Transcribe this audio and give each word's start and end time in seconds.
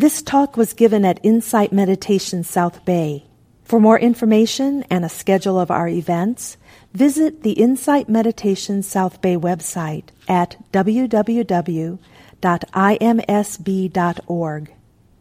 This 0.00 0.22
talk 0.22 0.56
was 0.56 0.72
given 0.72 1.04
at 1.04 1.20
Insight 1.22 1.74
Meditation 1.74 2.42
South 2.42 2.82
Bay. 2.86 3.26
For 3.64 3.78
more 3.78 3.98
information 3.98 4.82
and 4.88 5.04
a 5.04 5.10
schedule 5.10 5.60
of 5.60 5.70
our 5.70 5.88
events, 5.88 6.56
visit 6.94 7.42
the 7.42 7.52
Insight 7.52 8.08
Meditation 8.08 8.82
South 8.82 9.20
Bay 9.20 9.36
website 9.36 10.04
at 10.26 10.56
www.imsb.org. 10.72 11.98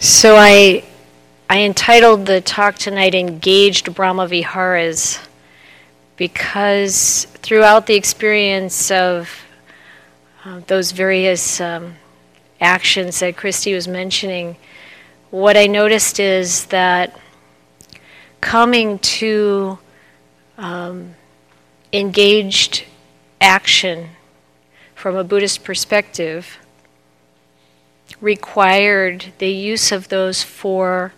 So 0.00 0.36
I, 0.36 0.84
I 1.50 1.62
entitled 1.62 2.26
the 2.26 2.40
talk 2.40 2.76
tonight 2.76 3.16
Engaged 3.16 3.96
Brahma 3.96 4.28
Viharas 4.28 5.18
because 6.16 7.24
throughout 7.42 7.88
the 7.88 7.96
experience 7.96 8.92
of 8.92 9.28
uh, 10.44 10.60
those 10.68 10.92
various 10.92 11.60
um, 11.60 11.96
actions 12.60 13.18
that 13.18 13.36
Christy 13.36 13.74
was 13.74 13.88
mentioning, 13.88 14.54
what 15.32 15.56
I 15.56 15.66
noticed 15.66 16.20
is 16.20 16.66
that 16.66 17.18
coming 18.40 19.00
to 19.00 19.80
um, 20.58 21.16
engaged 21.92 22.84
action 23.40 24.10
from 24.94 25.16
a 25.16 25.24
Buddhist 25.24 25.64
perspective 25.64 26.56
required 28.20 29.26
the 29.38 29.50
use 29.50 29.92
of 29.92 30.08
those 30.08 30.42
four 30.42 31.12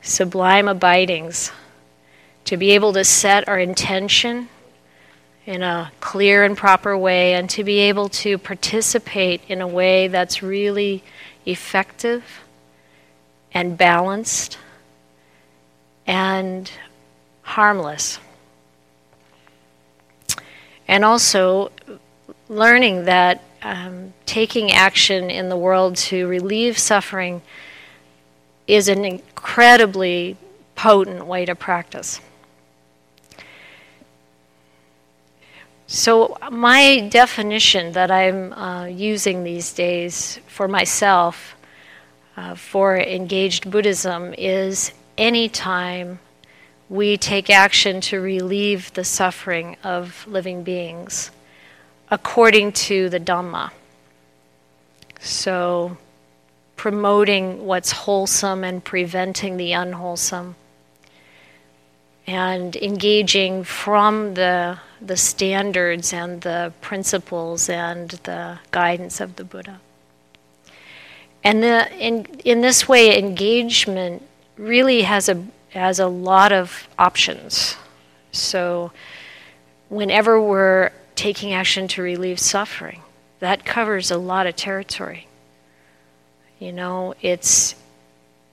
sublime 0.00 0.68
abidings 0.68 1.50
to 2.44 2.56
be 2.56 2.70
able 2.70 2.92
to 2.92 3.04
set 3.04 3.48
our 3.48 3.58
intention 3.58 4.48
in 5.46 5.62
a 5.62 5.92
clear 6.00 6.44
and 6.44 6.56
proper 6.56 6.96
way 6.96 7.34
and 7.34 7.48
to 7.50 7.64
be 7.64 7.78
able 7.78 8.08
to 8.08 8.38
participate 8.38 9.40
in 9.48 9.60
a 9.60 9.66
way 9.66 10.08
that's 10.08 10.42
really 10.42 11.02
effective 11.44 12.24
and 13.52 13.78
balanced 13.78 14.58
and 16.06 16.70
harmless. 17.42 18.18
And 20.88 21.04
also 21.04 21.72
learning 22.48 23.04
that 23.06 23.42
um, 23.62 24.12
taking 24.26 24.72
action 24.72 25.30
in 25.30 25.48
the 25.48 25.56
world 25.56 25.96
to 25.96 26.26
relieve 26.26 26.78
suffering 26.78 27.42
is 28.66 28.88
an 28.88 29.04
incredibly 29.04 30.36
potent 30.74 31.26
way 31.26 31.44
to 31.44 31.54
practice. 31.54 32.20
So, 35.88 36.36
my 36.50 37.08
definition 37.08 37.92
that 37.92 38.10
I'm 38.10 38.52
uh, 38.52 38.86
using 38.86 39.44
these 39.44 39.72
days 39.72 40.40
for 40.48 40.66
myself 40.66 41.54
uh, 42.36 42.56
for 42.56 42.96
engaged 42.96 43.70
Buddhism 43.70 44.34
is 44.36 44.92
anytime 45.16 46.18
we 46.88 47.16
take 47.16 47.50
action 47.50 48.00
to 48.00 48.20
relieve 48.20 48.92
the 48.94 49.04
suffering 49.04 49.76
of 49.84 50.26
living 50.26 50.64
beings 50.64 51.30
according 52.10 52.72
to 52.72 53.08
the 53.08 53.20
Dhamma. 53.20 53.70
So, 55.20 55.96
promoting 56.76 57.66
what's 57.66 57.90
wholesome 57.90 58.62
and 58.62 58.84
preventing 58.84 59.56
the 59.56 59.72
unwholesome 59.72 60.54
and 62.26 62.76
engaging 62.76 63.64
from 63.64 64.34
the, 64.34 64.78
the 65.00 65.16
standards 65.16 66.12
and 66.12 66.40
the 66.42 66.72
principles 66.80 67.68
and 67.68 68.10
the 68.24 68.58
guidance 68.70 69.20
of 69.20 69.36
the 69.36 69.44
Buddha. 69.44 69.80
And 71.42 71.62
the, 71.62 71.90
in, 71.96 72.24
in 72.44 72.60
this 72.60 72.88
way, 72.88 73.18
engagement 73.18 74.22
really 74.56 75.02
has 75.02 75.28
a, 75.28 75.44
has 75.70 75.98
a 75.98 76.08
lot 76.08 76.52
of 76.52 76.88
options. 76.98 77.76
So, 78.32 78.92
whenever 79.88 80.40
we're 80.40 80.90
taking 81.16 81.52
action 81.52 81.88
to 81.88 82.02
relieve 82.02 82.38
suffering, 82.38 83.02
that 83.40 83.64
covers 83.64 84.10
a 84.10 84.18
lot 84.18 84.46
of 84.46 84.54
territory. 84.54 85.26
You 86.58 86.72
know, 86.72 87.14
it's 87.20 87.74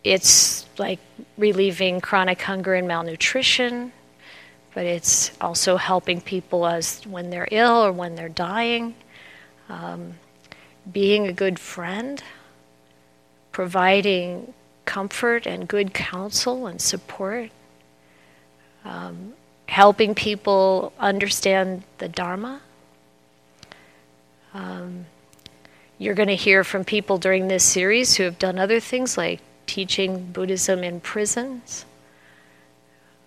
it's 0.03 0.66
like 0.78 1.00
relieving 1.38 2.01
chronic 2.01 2.41
hunger 2.41 2.74
and 2.74 2.88
malnutrition, 2.88 3.94
but 4.74 4.85
it's 4.85 5.31
also 5.40 5.78
helping 5.78 6.19
people 6.19 6.66
as 6.68 7.06
when 7.07 7.29
they're 7.29 7.47
ill 7.51 7.85
or 7.85 7.91
when 7.91 8.16
they're 8.16 8.28
dying. 8.28 8.95
Um, 9.69 10.16
being 10.91 11.28
a 11.28 11.34
good 11.34 11.57
friend, 11.57 12.22
providing 13.53 14.53
comfort 14.84 15.45
and 15.45 15.68
good 15.68 15.94
counsel 15.94 16.68
and 16.68 16.81
support, 16.81 17.50
um, 18.84 19.34
helping 19.74 20.14
people 20.14 20.94
understand 21.00 21.82
the 21.98 22.08
Dharma. 22.08 22.62
Um, 24.54 25.08
you're 25.98 26.14
going 26.14 26.28
to 26.28 26.36
hear 26.36 26.64
from 26.64 26.86
people 26.86 27.18
during 27.18 27.48
this 27.48 27.64
series 27.64 28.14
who 28.16 28.24
have 28.24 28.38
done 28.38 28.60
other 28.60 28.80
things 28.80 29.18
like 29.18 29.40
teaching 29.66 30.28
Buddhism 30.32 30.84
in 30.84 31.00
prisons. 31.00 31.86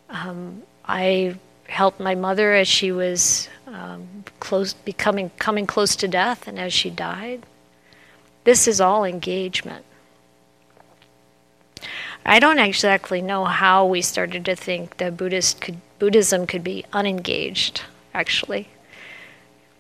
Um, 0.09 0.63
I 0.85 1.35
helped 1.67 1.99
my 1.99 2.15
mother 2.15 2.55
as 2.55 2.69
she 2.69 2.93
was 2.93 3.49
um, 3.67 4.07
close, 4.39 4.73
becoming 4.73 5.33
coming 5.39 5.67
close 5.67 5.97
to 5.97 6.07
death, 6.07 6.47
and 6.47 6.61
as 6.61 6.73
she 6.73 6.91
died. 6.91 7.45
This 8.45 8.69
is 8.69 8.81
all 8.81 9.05
engagement. 9.05 9.85
I 12.29 12.41
don't 12.41 12.59
exactly 12.59 13.23
know 13.23 13.45
how 13.45 13.87
we 13.87 14.03
started 14.03 14.45
to 14.47 14.57
think 14.57 14.97
that 14.97 15.17
Buddhist 15.17 15.61
could, 15.61 15.77
Buddhism 16.01 16.45
could 16.45 16.65
be 16.65 16.85
unengaged, 16.93 17.83
actually. 18.13 18.69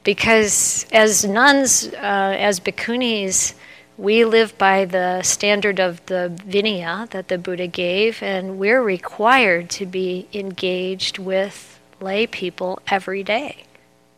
Because 0.04 0.86
as 0.92 1.24
nuns, 1.24 1.88
uh, 1.94 2.36
as 2.38 2.60
bhikkhunis, 2.60 3.54
we 3.98 4.24
live 4.24 4.56
by 4.58 4.84
the 4.84 5.22
standard 5.22 5.80
of 5.80 6.06
the 6.06 6.32
Vinaya 6.46 7.10
that 7.10 7.26
the 7.26 7.36
Buddha 7.36 7.66
gave, 7.66 8.22
and 8.22 8.60
we're 8.60 8.82
required 8.82 9.68
to 9.70 9.86
be 9.86 10.28
engaged 10.32 11.18
with 11.18 11.80
lay 12.00 12.28
people 12.28 12.78
every 12.86 13.24
day 13.24 13.64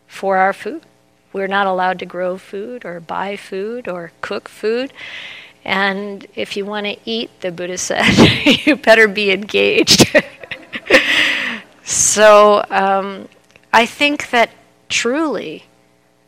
for 0.06 0.36
our 0.36 0.52
food. 0.52 0.82
We're 1.32 1.46
not 1.46 1.66
allowed 1.66 1.98
to 2.00 2.06
grow 2.06 2.36
food 2.36 2.84
or 2.84 3.00
buy 3.00 3.36
food 3.36 3.88
or 3.88 4.12
cook 4.20 4.50
food. 4.50 4.92
And 5.68 6.26
if 6.34 6.56
you 6.56 6.64
want 6.64 6.86
to 6.86 6.96
eat, 7.04 7.42
the 7.42 7.52
Buddha 7.52 7.76
said, 7.76 8.02
you 8.66 8.74
better 8.74 9.06
be 9.06 9.30
engaged. 9.30 10.16
so 11.84 12.64
um, 12.70 13.28
I 13.70 13.84
think 13.84 14.30
that 14.30 14.48
truly 14.88 15.64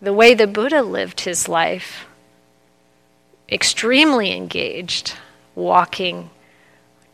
the 0.03 0.13
way 0.13 0.35
the 0.35 0.47
Buddha 0.47 0.83
lived 0.83 1.23
his 1.23 1.49
life 1.49 2.05
extremely 3.49 4.37
engaged, 4.37 5.15
walking, 5.55 6.29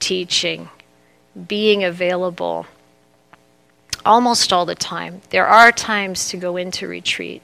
teaching, 0.00 0.68
being 1.46 1.84
available 1.84 2.66
almost 4.04 4.52
all 4.52 4.66
the 4.66 4.74
time. 4.74 5.20
There 5.30 5.46
are 5.46 5.70
times 5.70 6.28
to 6.30 6.36
go 6.36 6.56
into 6.56 6.88
retreat, 6.88 7.42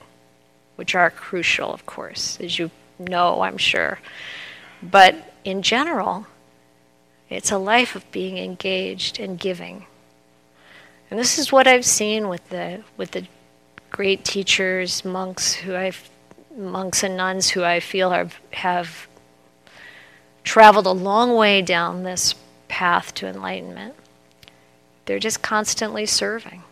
which 0.74 0.96
are 0.96 1.08
crucial, 1.08 1.72
of 1.72 1.86
course, 1.86 2.36
as 2.40 2.58
you 2.58 2.72
know, 2.98 3.42
I'm 3.42 3.58
sure. 3.58 4.00
But 4.82 5.34
in 5.44 5.62
general, 5.62 6.26
it's 7.30 7.50
a 7.50 7.58
life 7.58 7.94
of 7.94 8.10
being 8.10 8.38
engaged 8.38 9.20
and 9.20 9.38
giving. 9.38 9.86
And 11.10 11.18
this 11.18 11.38
is 11.38 11.52
what 11.52 11.66
I've 11.66 11.84
seen 11.84 12.28
with 12.28 12.48
the 12.48 12.82
with 12.96 13.12
the 13.12 13.26
great 13.90 14.24
teachers, 14.24 15.04
monks 15.04 15.52
who 15.52 15.76
I've 15.76 16.10
monks 16.56 17.02
and 17.02 17.16
nuns 17.16 17.50
who 17.50 17.64
I 17.64 17.80
feel 17.80 18.10
have, 18.10 18.38
have 18.52 19.08
traveled 20.44 20.86
a 20.86 20.92
long 20.92 21.34
way 21.34 21.62
down 21.62 22.02
this 22.02 22.34
path 22.68 23.14
to 23.14 23.26
enlightenment. 23.26 23.94
They're 25.06 25.18
just 25.18 25.42
constantly 25.42 26.06
serving. 26.06 26.62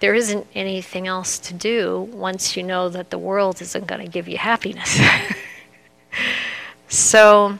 There 0.00 0.14
isn't 0.14 0.46
anything 0.54 1.06
else 1.06 1.38
to 1.40 1.54
do 1.54 2.08
once 2.12 2.56
you 2.56 2.62
know 2.62 2.88
that 2.88 3.10
the 3.10 3.18
world 3.18 3.60
isn't 3.60 3.86
going 3.86 4.00
to 4.00 4.08
give 4.08 4.28
you 4.28 4.38
happiness. 4.38 5.00
so 6.88 7.58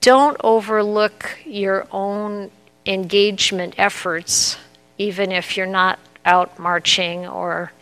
don't 0.00 0.36
overlook 0.42 1.38
your 1.44 1.86
own 1.92 2.50
engagement 2.86 3.74
efforts, 3.78 4.56
even 4.98 5.32
if 5.32 5.56
you're 5.56 5.66
not 5.66 5.98
out 6.24 6.58
marching 6.58 7.26
or 7.26 7.72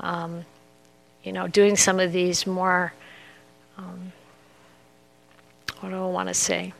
um, 0.00 0.44
you 1.22 1.32
know, 1.32 1.46
doing 1.46 1.76
some 1.76 2.00
of 2.00 2.12
these 2.12 2.46
more 2.46 2.92
um, 3.78 4.12
what 5.80 5.90
do 5.90 5.96
I 5.96 6.06
want 6.06 6.28
to 6.28 6.34
say? 6.34 6.72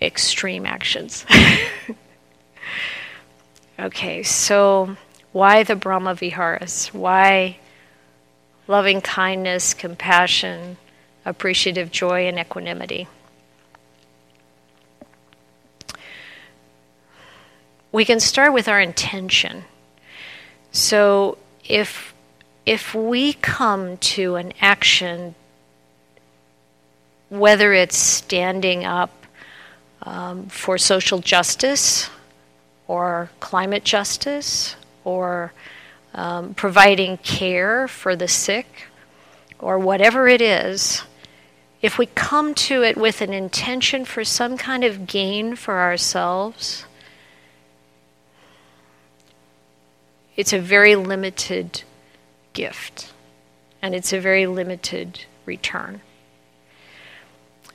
Extreme 0.00 0.66
actions. 0.66 1.24
okay, 3.78 4.22
so 4.22 4.96
why 5.32 5.62
the 5.62 5.76
Brahma 5.76 6.14
Viharas? 6.14 6.94
Why 6.94 7.58
loving 8.66 9.00
kindness, 9.00 9.74
compassion, 9.74 10.76
appreciative 11.24 11.90
joy, 11.90 12.26
and 12.26 12.38
equanimity? 12.38 13.06
We 17.92 18.04
can 18.04 18.20
start 18.20 18.52
with 18.52 18.68
our 18.68 18.80
intention. 18.80 19.64
So 20.72 21.38
if 21.64 22.14
if 22.64 22.94
we 22.94 23.32
come 23.34 23.96
to 23.98 24.34
an 24.34 24.52
action, 24.60 25.34
whether 27.28 27.72
it's 27.72 27.96
standing 27.96 28.84
up 28.84 29.26
um, 30.02 30.46
for 30.46 30.76
social 30.76 31.20
justice 31.20 32.10
or 32.88 33.30
climate 33.40 33.84
justice 33.84 34.76
or 35.04 35.52
um, 36.14 36.54
providing 36.54 37.18
care 37.18 37.86
for 37.88 38.16
the 38.16 38.28
sick 38.28 38.86
or 39.58 39.78
whatever 39.78 40.28
it 40.28 40.40
is, 40.40 41.02
if 41.82 41.98
we 41.98 42.06
come 42.06 42.54
to 42.54 42.82
it 42.82 42.96
with 42.96 43.20
an 43.20 43.32
intention 43.32 44.04
for 44.04 44.24
some 44.24 44.56
kind 44.56 44.82
of 44.84 45.06
gain 45.06 45.54
for 45.54 45.78
ourselves, 45.78 46.86
it's 50.36 50.52
a 50.52 50.58
very 50.58 50.96
limited 50.96 51.82
gift, 52.52 53.12
and 53.82 53.94
it's 53.94 54.12
a 54.12 54.20
very 54.20 54.46
limited 54.46 55.24
return. 55.44 56.00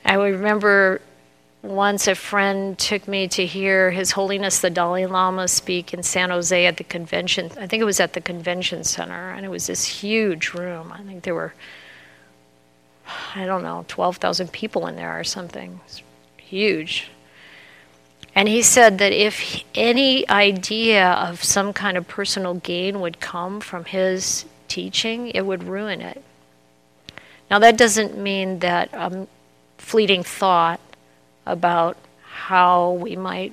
I 0.04 0.14
remember 0.14 1.00
once 1.62 2.08
a 2.08 2.14
friend 2.14 2.76
took 2.76 3.06
me 3.06 3.28
to 3.28 3.46
hear 3.46 3.90
His 3.92 4.10
Holiness 4.10 4.58
the 4.58 4.70
Dalai 4.70 5.06
Lama 5.06 5.46
speak 5.46 5.94
in 5.94 6.02
San 6.02 6.30
Jose 6.30 6.66
at 6.66 6.76
the 6.76 6.84
convention. 6.84 7.50
I 7.58 7.68
think 7.68 7.80
it 7.80 7.84
was 7.84 8.00
at 8.00 8.14
the 8.14 8.20
convention 8.20 8.82
center, 8.82 9.30
and 9.30 9.46
it 9.46 9.48
was 9.48 9.68
this 9.68 9.84
huge 9.84 10.54
room. 10.54 10.92
I 10.92 11.02
think 11.02 11.22
there 11.22 11.36
were, 11.36 11.54
I 13.34 13.46
don't 13.46 13.62
know, 13.62 13.84
12,000 13.86 14.50
people 14.50 14.88
in 14.88 14.96
there 14.96 15.18
or 15.18 15.24
something. 15.24 15.80
It's 15.86 16.02
huge. 16.36 17.08
And 18.34 18.48
he 18.48 18.62
said 18.62 18.98
that 18.98 19.12
if 19.12 19.62
any 19.74 20.28
idea 20.28 21.12
of 21.12 21.44
some 21.44 21.72
kind 21.72 21.96
of 21.96 22.08
personal 22.08 22.54
gain 22.54 23.00
would 23.00 23.20
come 23.20 23.60
from 23.60 23.84
his 23.84 24.46
teaching, 24.66 25.28
it 25.28 25.42
would 25.42 25.62
ruin 25.62 26.00
it. 26.00 26.24
Now, 27.50 27.58
that 27.60 27.76
doesn't 27.76 28.16
mean 28.16 28.60
that 28.60 28.88
a 28.94 29.28
fleeting 29.76 30.24
thought 30.24 30.80
about 31.46 31.96
how 32.22 32.92
we 32.92 33.16
might 33.16 33.52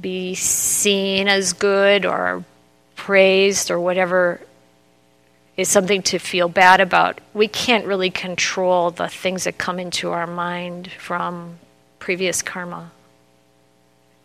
be 0.00 0.34
seen 0.34 1.28
as 1.28 1.52
good 1.52 2.04
or 2.04 2.44
praised 2.96 3.70
or 3.70 3.78
whatever 3.78 4.40
is 5.56 5.68
something 5.68 6.02
to 6.02 6.18
feel 6.18 6.48
bad 6.48 6.80
about. 6.80 7.20
We 7.32 7.48
can't 7.48 7.86
really 7.86 8.10
control 8.10 8.90
the 8.90 9.08
things 9.08 9.44
that 9.44 9.56
come 9.58 9.78
into 9.78 10.10
our 10.10 10.26
mind 10.26 10.90
from 10.92 11.58
previous 11.98 12.42
karma. 12.42 12.90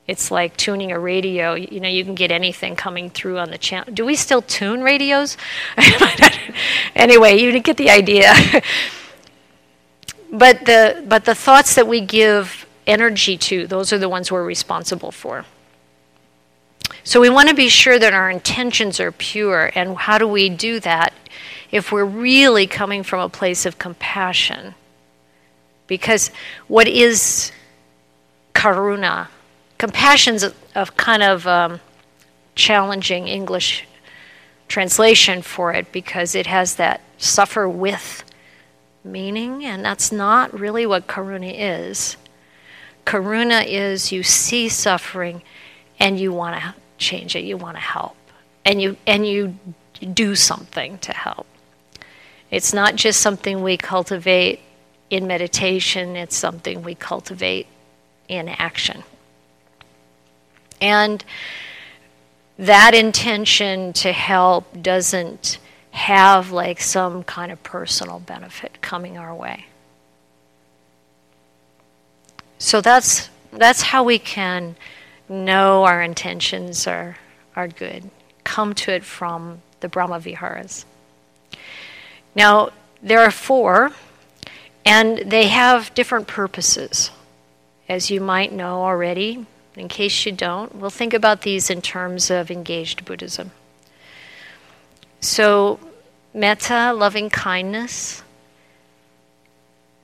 It's 0.08 0.32
like 0.32 0.58
tuning 0.58 0.92
a 0.92 1.00
radio. 1.00 1.54
You 1.54 1.80
know, 1.80 1.88
you 1.88 2.04
can 2.04 2.16
get 2.16 2.32
anything 2.32 2.76
coming 2.76 3.12
through 3.12 3.38
on 3.38 3.52
the 3.52 3.60
channel. 3.60 3.94
Do 3.94 4.06
we 4.06 4.16
still 4.16 4.42
tune 4.42 4.82
radios? 4.82 5.38
anyway, 6.96 7.38
you 7.38 7.60
get 7.60 7.78
the 7.78 7.92
idea. 7.92 8.34
but 10.32 10.66
the 10.66 11.04
but 11.08 11.26
the 11.26 11.36
thoughts 11.36 11.76
that 11.76 11.88
we 11.88 12.02
give 12.02 12.68
energy 12.86 13.38
to, 13.38 13.68
those 13.68 13.94
are 13.94 13.98
the 13.98 14.10
ones 14.10 14.32
we're 14.32 14.44
responsible 14.44 15.12
for. 15.12 15.46
So 17.04 17.20
we 17.20 17.30
want 17.30 17.50
to 17.50 17.56
be 17.56 17.70
sure 17.70 17.98
that 17.98 18.14
our 18.14 18.30
intentions 18.30 19.00
are 19.00 19.12
pure. 19.12 19.72
And 19.76 19.96
how 19.98 20.18
do 20.18 20.28
we 20.28 20.50
do 20.50 20.80
that? 20.82 21.14
If 21.72 21.92
we're 21.92 22.06
really 22.06 22.68
coming 22.68 23.04
from 23.04 23.22
a 23.22 23.30
place 23.30 23.66
of 23.66 23.80
compassion. 23.80 24.76
Because 25.88 26.32
what 26.68 26.88
is 26.88 27.52
karuna? 28.54 29.28
Compassion's 29.78 30.44
a, 30.44 30.54
a 30.76 30.86
kind 30.86 31.24
of 31.24 31.48
um, 31.48 31.80
challenging 32.56 33.28
English 33.28 33.86
translation 34.68 35.42
for 35.42 35.74
it 35.74 35.92
because 35.92 36.36
it 36.36 36.48
has 36.48 36.76
that 36.76 37.02
suffer 37.18 37.68
with 37.68 38.24
meaning, 39.12 39.66
and 39.66 39.84
that's 39.84 40.12
not 40.12 40.58
really 40.58 40.86
what 40.86 41.08
karuna 41.08 41.54
is. 41.56 42.18
Karuna 43.06 43.66
is 43.66 44.12
you 44.12 44.24
see 44.24 44.70
suffering 44.70 45.42
and 46.00 46.20
you 46.20 46.32
want 46.32 46.62
to 46.62 46.76
change 46.98 47.36
it, 47.36 47.44
you 47.44 47.58
want 47.58 47.76
to 47.78 47.82
help, 47.82 48.18
and 48.66 48.82
you 48.82 48.98
and 49.08 49.26
you 49.26 49.58
do 50.14 50.36
something 50.36 50.98
to 51.00 51.14
help. 51.14 51.48
It's 52.52 52.74
not 52.74 52.96
just 52.96 53.22
something 53.22 53.62
we 53.62 53.78
cultivate 53.78 54.60
in 55.10 55.28
meditation, 55.28 56.16
it's 56.16 56.36
something 56.36 56.84
we 56.84 56.96
cultivate 56.96 57.68
in 58.28 58.48
action. 58.50 59.04
And 60.82 61.24
that 62.58 62.94
intention 62.94 63.94
to 63.94 64.12
help 64.12 64.82
doesn't 64.82 65.60
have 66.00 66.50
like 66.52 66.80
some 66.80 67.24
kind 67.24 67.52
of 67.52 67.62
personal 67.62 68.20
benefit 68.20 68.82
coming 68.82 69.18
our 69.18 69.36
way. 69.36 69.66
So 72.58 72.80
that's 72.80 73.30
that's 73.52 73.82
how 73.82 74.06
we 74.06 74.18
can 74.18 74.78
know 75.28 75.84
our 75.84 76.02
intentions 76.02 76.88
are 76.88 77.18
are 77.54 77.68
good. 77.68 78.10
Come 78.46 78.74
to 78.76 78.94
it 78.94 79.04
from 79.04 79.62
the 79.82 79.90
Brahma 79.90 80.22
Viharas. 80.22 80.86
Now 82.34 82.70
there 83.04 83.20
are 83.20 83.32
four, 83.32 83.92
and 84.86 85.18
they 85.18 85.48
have 85.48 85.94
different 85.96 86.28
purposes, 86.28 87.12
as 87.90 88.10
you 88.10 88.22
might 88.22 88.54
know 88.54 88.84
already. 88.84 89.46
In 89.76 89.90
case 89.90 90.26
you 90.26 90.32
don't, 90.32 90.76
we'll 90.76 90.90
think 90.90 91.14
about 91.14 91.42
these 91.42 91.70
in 91.70 91.82
terms 91.82 92.30
of 92.30 92.52
engaged 92.52 93.06
Buddhism. 93.06 93.52
So, 95.22 95.80
metta, 96.34 96.94
loving 96.94 97.30
kindness, 97.30 98.24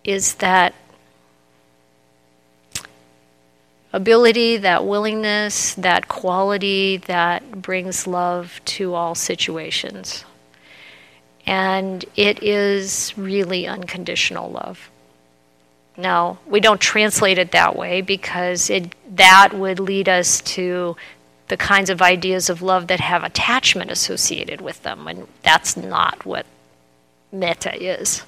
is 0.04 0.36
that 0.36 0.74
ability, 3.96 4.58
that 4.58 4.86
willingness, 4.86 5.74
that 5.76 6.08
quality 6.08 6.98
that 6.98 7.62
brings 7.62 8.06
love 8.06 8.60
to 8.66 8.94
all 8.94 9.16
situations. 9.16 10.26
And 11.48 12.04
it 12.16 12.44
is 12.44 13.14
really 13.16 13.68
unconditional 13.68 14.52
love. 14.52 14.90
Now, 15.98 16.40
we 16.46 16.60
don't 16.60 16.82
translate 16.82 17.38
it 17.38 17.52
that 17.52 17.78
way 17.78 18.02
because 18.02 18.70
it, 18.70 18.94
that 19.16 19.54
would 19.54 19.80
lead 19.80 20.10
us 20.10 20.42
to 20.42 20.98
the 21.48 21.58
kinds 21.58 21.90
of 21.90 22.02
ideas 22.02 22.50
of 22.50 22.62
love 22.62 22.88
that 22.88 23.00
have 23.00 23.24
attachment 23.24 23.92
associated 23.92 24.62
with 24.62 24.82
them, 24.84 25.08
and 25.08 25.28
that's 25.44 25.78
not 25.78 26.26
what 26.26 26.46
metta 27.32 27.76
is. 27.82 28.24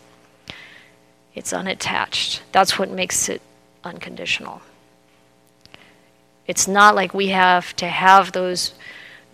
It's 1.33 1.53
unattached. 1.53 2.43
That's 2.51 2.77
what 2.77 2.89
makes 2.89 3.29
it 3.29 3.41
unconditional. 3.83 4.61
It's 6.45 6.67
not 6.67 6.95
like 6.95 7.13
we 7.13 7.27
have 7.27 7.75
to 7.77 7.87
have 7.87 8.31
those 8.31 8.73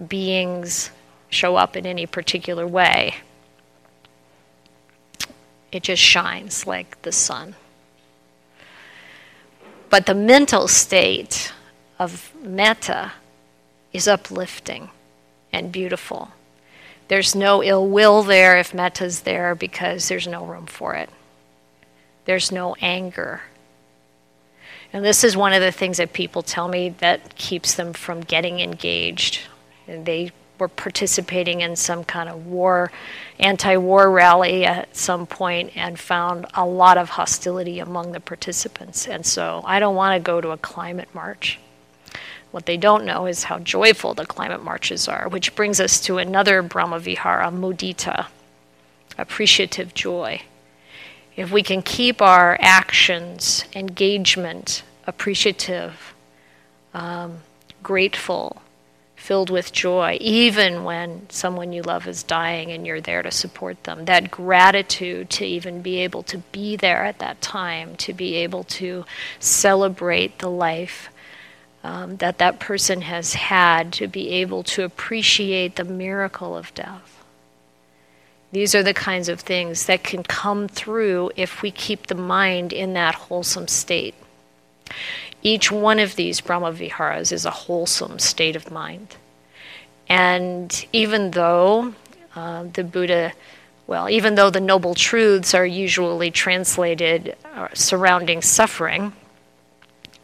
beings 0.07 0.91
show 1.29 1.55
up 1.55 1.75
in 1.75 1.85
any 1.85 2.05
particular 2.05 2.65
way. 2.65 3.15
It 5.71 5.83
just 5.83 6.01
shines 6.01 6.67
like 6.67 7.01
the 7.01 7.11
sun. 7.11 7.55
But 9.89 10.05
the 10.05 10.15
mental 10.15 10.67
state 10.67 11.51
of 11.99 12.31
metta 12.43 13.13
is 13.93 14.07
uplifting 14.07 14.89
and 15.53 15.71
beautiful. 15.71 16.31
There's 17.07 17.35
no 17.35 17.63
ill 17.63 17.87
will 17.87 18.23
there 18.23 18.57
if 18.57 18.73
metta's 18.73 19.21
there 19.21 19.55
because 19.55 20.07
there's 20.07 20.27
no 20.27 20.45
room 20.45 20.65
for 20.65 20.95
it. 20.95 21.09
There's 22.25 22.51
no 22.51 22.75
anger. 22.81 23.41
And 24.91 25.03
this 25.03 25.23
is 25.23 25.35
one 25.35 25.53
of 25.53 25.61
the 25.61 25.71
things 25.71 25.97
that 25.97 26.13
people 26.13 26.41
tell 26.41 26.67
me 26.67 26.89
that 26.99 27.35
keeps 27.35 27.75
them 27.75 27.93
from 27.93 28.21
getting 28.21 28.59
engaged. 28.59 29.41
They 29.87 30.31
were 30.59 30.67
participating 30.67 31.61
in 31.61 31.75
some 31.75 32.03
kind 32.03 32.29
of 32.29 32.45
war, 32.45 32.91
anti 33.39 33.75
war 33.77 34.09
rally 34.09 34.65
at 34.65 34.95
some 34.95 35.25
point 35.25 35.75
and 35.75 35.99
found 35.99 36.45
a 36.53 36.65
lot 36.65 36.97
of 36.97 37.09
hostility 37.09 37.79
among 37.79 38.11
the 38.11 38.19
participants. 38.19 39.07
And 39.07 39.25
so 39.25 39.61
I 39.65 39.79
don't 39.79 39.95
want 39.95 40.15
to 40.15 40.25
go 40.25 40.39
to 40.39 40.51
a 40.51 40.57
climate 40.57 41.09
march. 41.13 41.59
What 42.53 42.67
they 42.67 42.77
don't 42.77 43.03
know 43.03 43.25
is 43.25 43.45
how 43.45 43.57
joyful 43.57 44.13
the 44.13 44.27
climate 44.27 44.63
marches 44.63 45.07
are, 45.07 45.27
which 45.27 45.55
brings 45.55 45.79
us 45.79 45.99
to 46.01 46.19
another 46.19 46.61
Brahma 46.61 46.99
Vihara, 46.99 47.47
mudita. 47.47 48.27
appreciative 49.17 49.95
joy. 49.95 50.39
If 51.35 51.51
we 51.51 51.63
can 51.63 51.81
keep 51.81 52.21
our 52.21 52.55
actions, 52.61 53.65
engagement, 53.73 54.83
appreciative, 55.07 56.13
um, 56.93 57.39
grateful, 57.81 58.61
filled 59.15 59.49
with 59.49 59.71
joy, 59.71 60.19
even 60.21 60.83
when 60.83 61.27
someone 61.31 61.73
you 61.73 61.81
love 61.81 62.07
is 62.07 62.21
dying 62.21 62.71
and 62.71 62.85
you're 62.85 63.01
there 63.01 63.23
to 63.23 63.31
support 63.31 63.83
them. 63.85 64.05
That 64.05 64.29
gratitude 64.29 65.31
to 65.31 65.45
even 65.45 65.81
be 65.81 66.01
able 66.01 66.21
to 66.23 66.37
be 66.51 66.75
there 66.75 67.03
at 67.03 67.17
that 67.17 67.41
time, 67.41 67.95
to 67.95 68.13
be 68.13 68.35
able 68.35 68.63
to 68.65 69.05
celebrate 69.39 70.37
the 70.37 70.51
life 70.51 71.09
um, 71.83 72.17
that 72.17 72.37
that 72.37 72.59
person 72.59 73.01
has 73.01 73.33
had, 73.33 73.91
to 73.93 74.07
be 74.07 74.29
able 74.29 74.63
to 74.63 74.83
appreciate 74.83 75.75
the 75.75 75.83
miracle 75.83 76.55
of 76.55 76.73
death. 76.73 77.23
These 78.53 78.75
are 78.75 78.83
the 78.83 78.93
kinds 78.93 79.29
of 79.29 79.39
things 79.39 79.87
that 79.87 80.03
can 80.03 80.23
come 80.23 80.67
through 80.67 81.31
if 81.35 81.61
we 81.61 81.71
keep 81.71 82.07
the 82.07 82.15
mind 82.15 82.71
in 82.71 82.93
that 82.93 83.15
wholesome 83.15 83.67
state. 83.67 84.13
Each 85.41 85.71
one 85.71 85.99
of 85.99 86.15
these 86.15 86.39
Brahma 86.39 86.71
Viharas 86.71 87.31
is 87.31 87.45
a 87.45 87.51
wholesome 87.51 88.19
state 88.19 88.55
of 88.55 88.71
mind. 88.71 89.17
And 90.07 90.85
even 90.93 91.31
though 91.31 91.95
uh, 92.35 92.65
the 92.71 92.83
Buddha, 92.83 93.33
well, 93.87 94.09
even 94.09 94.35
though 94.35 94.49
the 94.49 94.61
Noble 94.61 94.93
Truths 94.95 95.53
are 95.53 95.65
usually 95.65 96.31
translated 96.31 97.35
uh, 97.55 97.69
surrounding 97.73 98.41
suffering, 98.41 99.13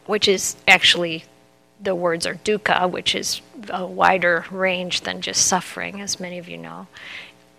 which 0.06 0.28
is 0.28 0.56
actually 0.68 1.24
the 1.82 1.96
words 1.96 2.26
are 2.26 2.36
dukkha, 2.36 2.90
which 2.90 3.16
is 3.16 3.42
a 3.70 3.86
wider 3.86 4.46
range 4.52 5.02
than 5.02 5.22
just 5.22 5.46
suffering, 5.48 6.02
as 6.02 6.20
many 6.20 6.38
of 6.38 6.50
you 6.50 6.58
know. 6.58 6.88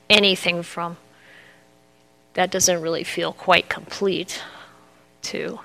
Anything 0.09 0.63
from 0.63 0.97
that 2.35 2.51
doesn't 2.51 2.81
really 2.81 3.05
feel 3.05 3.33
quite 3.33 3.69
complete 3.69 4.43
to 5.23 5.61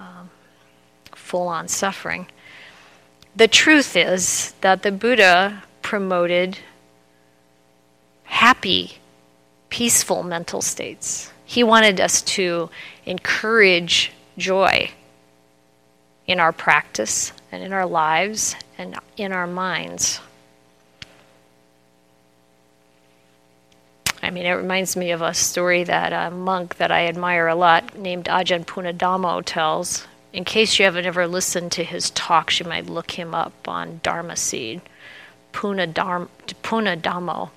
um, 0.00 0.30
full 1.14 1.48
on 1.48 1.68
suffering. 1.68 2.26
The 3.34 3.48
truth 3.48 3.96
is 3.96 4.54
that 4.60 4.82
the 4.82 4.92
Buddha 4.92 5.62
promoted 5.82 6.58
happy, 8.24 8.98
peaceful 9.68 10.22
mental 10.22 10.62
states. 10.62 11.30
He 11.44 11.62
wanted 11.62 12.00
us 12.00 12.22
to 12.22 12.70
encourage 13.04 14.12
joy 14.36 14.90
in 16.26 16.40
our 16.40 16.52
practice 16.52 17.32
and 17.52 17.62
in 17.62 17.72
our 17.72 17.86
lives 17.86 18.56
and 18.78 18.98
in 19.16 19.32
our 19.32 19.46
minds. 19.46 20.20
I 24.22 24.30
mean, 24.30 24.46
it 24.46 24.52
reminds 24.52 24.96
me 24.96 25.12
of 25.12 25.22
a 25.22 25.34
story 25.34 25.84
that 25.84 26.12
a 26.12 26.34
monk 26.34 26.78
that 26.78 26.90
I 26.90 27.06
admire 27.06 27.46
a 27.46 27.54
lot 27.54 27.96
named 27.96 28.24
Ajahn 28.24 28.64
Punnadhammo 28.64 29.42
tells 29.44 30.06
in 30.36 30.44
case 30.44 30.78
you 30.78 30.84
haven't 30.84 31.06
ever 31.06 31.26
listened 31.26 31.72
to 31.72 31.82
his 31.82 32.10
talks, 32.10 32.60
you 32.60 32.66
might 32.66 32.90
look 32.90 33.12
him 33.12 33.34
up 33.34 33.54
on 33.66 34.00
Dharma 34.02 34.36
Seed, 34.36 34.82
Puna, 35.52 35.86
Dhammo. 35.86 37.48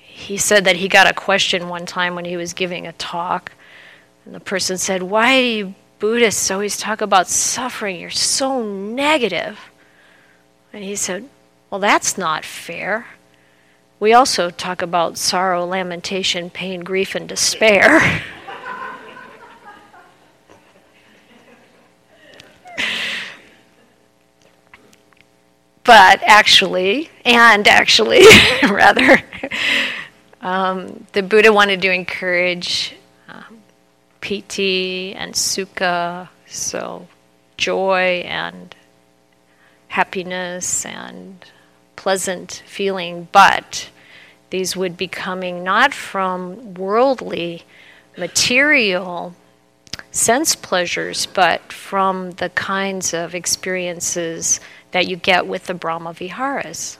He 0.00 0.38
said 0.38 0.64
that 0.64 0.76
he 0.76 0.88
got 0.88 1.06
a 1.06 1.12
question 1.12 1.68
one 1.68 1.84
time 1.84 2.14
when 2.14 2.24
he 2.24 2.38
was 2.38 2.54
giving 2.54 2.86
a 2.86 2.92
talk, 2.92 3.52
and 4.24 4.34
the 4.34 4.40
person 4.40 4.78
said, 4.78 5.02
Why 5.02 5.42
do 5.42 5.46
you 5.46 5.74
Buddhists 5.98 6.50
always 6.50 6.76
talk 6.76 7.00
about 7.00 7.28
suffering? 7.28 8.00
You're 8.00 8.10
so 8.10 8.62
negative. 8.62 9.58
And 10.72 10.82
he 10.84 10.96
said, 10.96 11.28
Well, 11.70 11.80
that's 11.80 12.18
not 12.18 12.44
fair. 12.44 13.06
We 14.00 14.12
also 14.12 14.50
talk 14.50 14.82
about 14.82 15.16
sorrow, 15.16 15.64
lamentation, 15.64 16.50
pain, 16.50 16.80
grief, 16.80 17.14
and 17.14 17.28
despair. 17.28 18.00
but 25.84 26.20
actually, 26.22 27.08
and 27.24 27.68
actually, 27.68 28.24
rather, 28.68 29.22
um, 30.40 31.06
the 31.12 31.22
Buddha 31.22 31.52
wanted 31.52 31.80
to 31.82 31.92
encourage 31.92 32.96
piti 34.24 35.14
and 35.14 35.34
sukha, 35.34 36.30
so 36.46 37.06
joy 37.58 38.24
and 38.24 38.74
happiness 39.88 40.86
and 40.86 41.44
pleasant 41.94 42.62
feeling, 42.64 43.28
but 43.32 43.90
these 44.48 44.74
would 44.74 44.96
be 44.96 45.06
coming 45.06 45.62
not 45.62 45.92
from 45.92 46.72
worldly, 46.72 47.64
material 48.16 49.34
sense 50.10 50.56
pleasures, 50.56 51.26
but 51.26 51.70
from 51.70 52.30
the 52.32 52.48
kinds 52.48 53.12
of 53.12 53.34
experiences 53.34 54.58
that 54.92 55.06
you 55.06 55.16
get 55.16 55.46
with 55.46 55.66
the 55.66 55.74
Brahma 55.74 56.14
Viharas. 56.14 56.96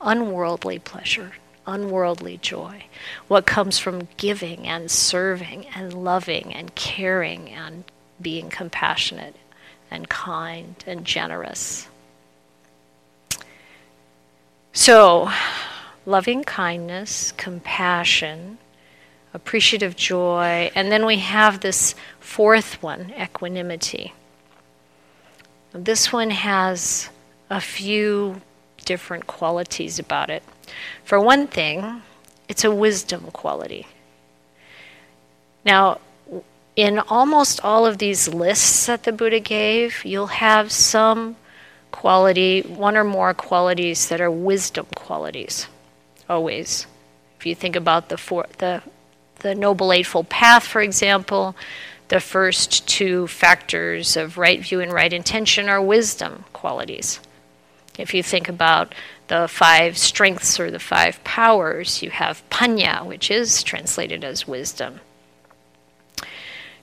Unworldly 0.00 0.78
pleasure, 0.78 1.32
unworldly 1.66 2.38
joy, 2.38 2.84
what 3.28 3.46
comes 3.46 3.78
from 3.78 4.08
giving 4.16 4.66
and 4.66 4.90
serving 4.90 5.66
and 5.74 5.92
loving 5.92 6.54
and 6.54 6.74
caring 6.74 7.50
and 7.50 7.84
being 8.20 8.50
compassionate 8.50 9.36
and 9.90 10.08
kind 10.08 10.82
and 10.86 11.04
generous. 11.04 11.88
So, 14.72 15.30
loving 16.04 16.42
kindness, 16.42 17.32
compassion, 17.32 18.58
appreciative 19.32 19.96
joy, 19.96 20.70
and 20.74 20.90
then 20.90 21.06
we 21.06 21.18
have 21.18 21.60
this 21.60 21.94
fourth 22.20 22.82
one, 22.82 23.12
equanimity. 23.18 24.12
This 25.72 26.12
one 26.12 26.30
has 26.30 27.10
a 27.50 27.60
few 27.60 28.40
different 28.84 29.26
qualities 29.26 29.98
about 29.98 30.30
it. 30.30 30.42
For 31.04 31.18
one 31.20 31.46
thing, 31.46 32.02
it's 32.48 32.64
a 32.64 32.70
wisdom 32.70 33.30
quality. 33.32 33.86
Now, 35.64 35.98
in 36.76 36.98
almost 36.98 37.64
all 37.64 37.86
of 37.86 37.98
these 37.98 38.28
lists 38.28 38.86
that 38.86 39.04
the 39.04 39.12
Buddha 39.12 39.40
gave, 39.40 40.04
you'll 40.04 40.26
have 40.26 40.72
some 40.72 41.36
quality, 41.90 42.62
one 42.62 42.96
or 42.96 43.04
more 43.04 43.32
qualities 43.32 44.08
that 44.08 44.20
are 44.20 44.30
wisdom 44.30 44.86
qualities. 44.96 45.68
Always. 46.28 46.86
If 47.38 47.46
you 47.46 47.54
think 47.54 47.76
about 47.76 48.08
the 48.08 48.16
four, 48.16 48.46
the 48.58 48.82
the 49.40 49.54
Noble 49.54 49.92
Eightfold 49.92 50.28
Path, 50.30 50.64
for 50.66 50.80
example, 50.80 51.54
the 52.08 52.20
first 52.20 52.88
two 52.88 53.26
factors 53.26 54.16
of 54.16 54.38
right 54.38 54.60
view 54.60 54.80
and 54.80 54.92
right 54.92 55.12
intention 55.12 55.68
are 55.68 55.82
wisdom 55.82 56.44
qualities. 56.52 57.20
If 57.98 58.12
you 58.12 58.22
think 58.22 58.48
about 58.48 58.94
the 59.28 59.46
five 59.48 59.96
strengths 59.96 60.58
or 60.58 60.70
the 60.70 60.80
five 60.80 61.22
powers, 61.24 62.02
you 62.02 62.10
have 62.10 62.48
panya, 62.50 63.06
which 63.06 63.30
is 63.30 63.62
translated 63.62 64.24
as 64.24 64.48
wisdom. 64.48 65.00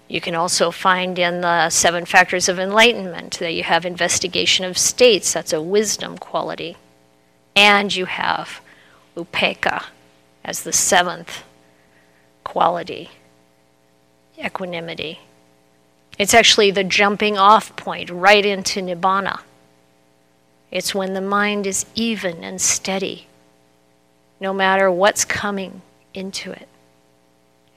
You 0.08 0.20
can 0.20 0.36
also 0.36 0.72
find 0.72 1.18
in 1.18 1.42
the 1.42 1.70
seven 1.70 2.06
factors 2.06 2.50
of 2.50 2.60
enlightenment 2.60 3.40
that 3.40 3.54
you 3.54 3.64
have 3.64 3.86
investigation 3.86 4.66
of 4.66 4.78
states, 4.78 5.34
that's 5.34 5.54
a 5.54 5.62
wisdom 5.62 6.18
quality. 6.18 6.78
And 7.56 7.96
you 7.96 8.06
have 8.06 8.62
upekkha 9.16 9.86
as 10.44 10.64
the 10.64 10.74
seventh 10.74 11.44
quality, 12.44 13.10
equanimity. 14.38 15.20
It's 16.18 16.34
actually 16.34 16.72
the 16.72 16.84
jumping 16.84 17.38
off 17.38 17.76
point 17.76 18.10
right 18.10 18.46
into 18.46 18.82
nibbana. 18.82 19.42
It's 20.72 20.96
when 20.96 21.14
the 21.14 21.22
mind 21.22 21.68
is 21.68 21.86
even 21.96 22.44
and 22.44 22.60
steady, 22.62 23.28
no 24.40 24.54
matter 24.54 24.90
what's 24.90 25.26
coming 25.26 25.82
into 26.14 26.52
it. 26.52 26.68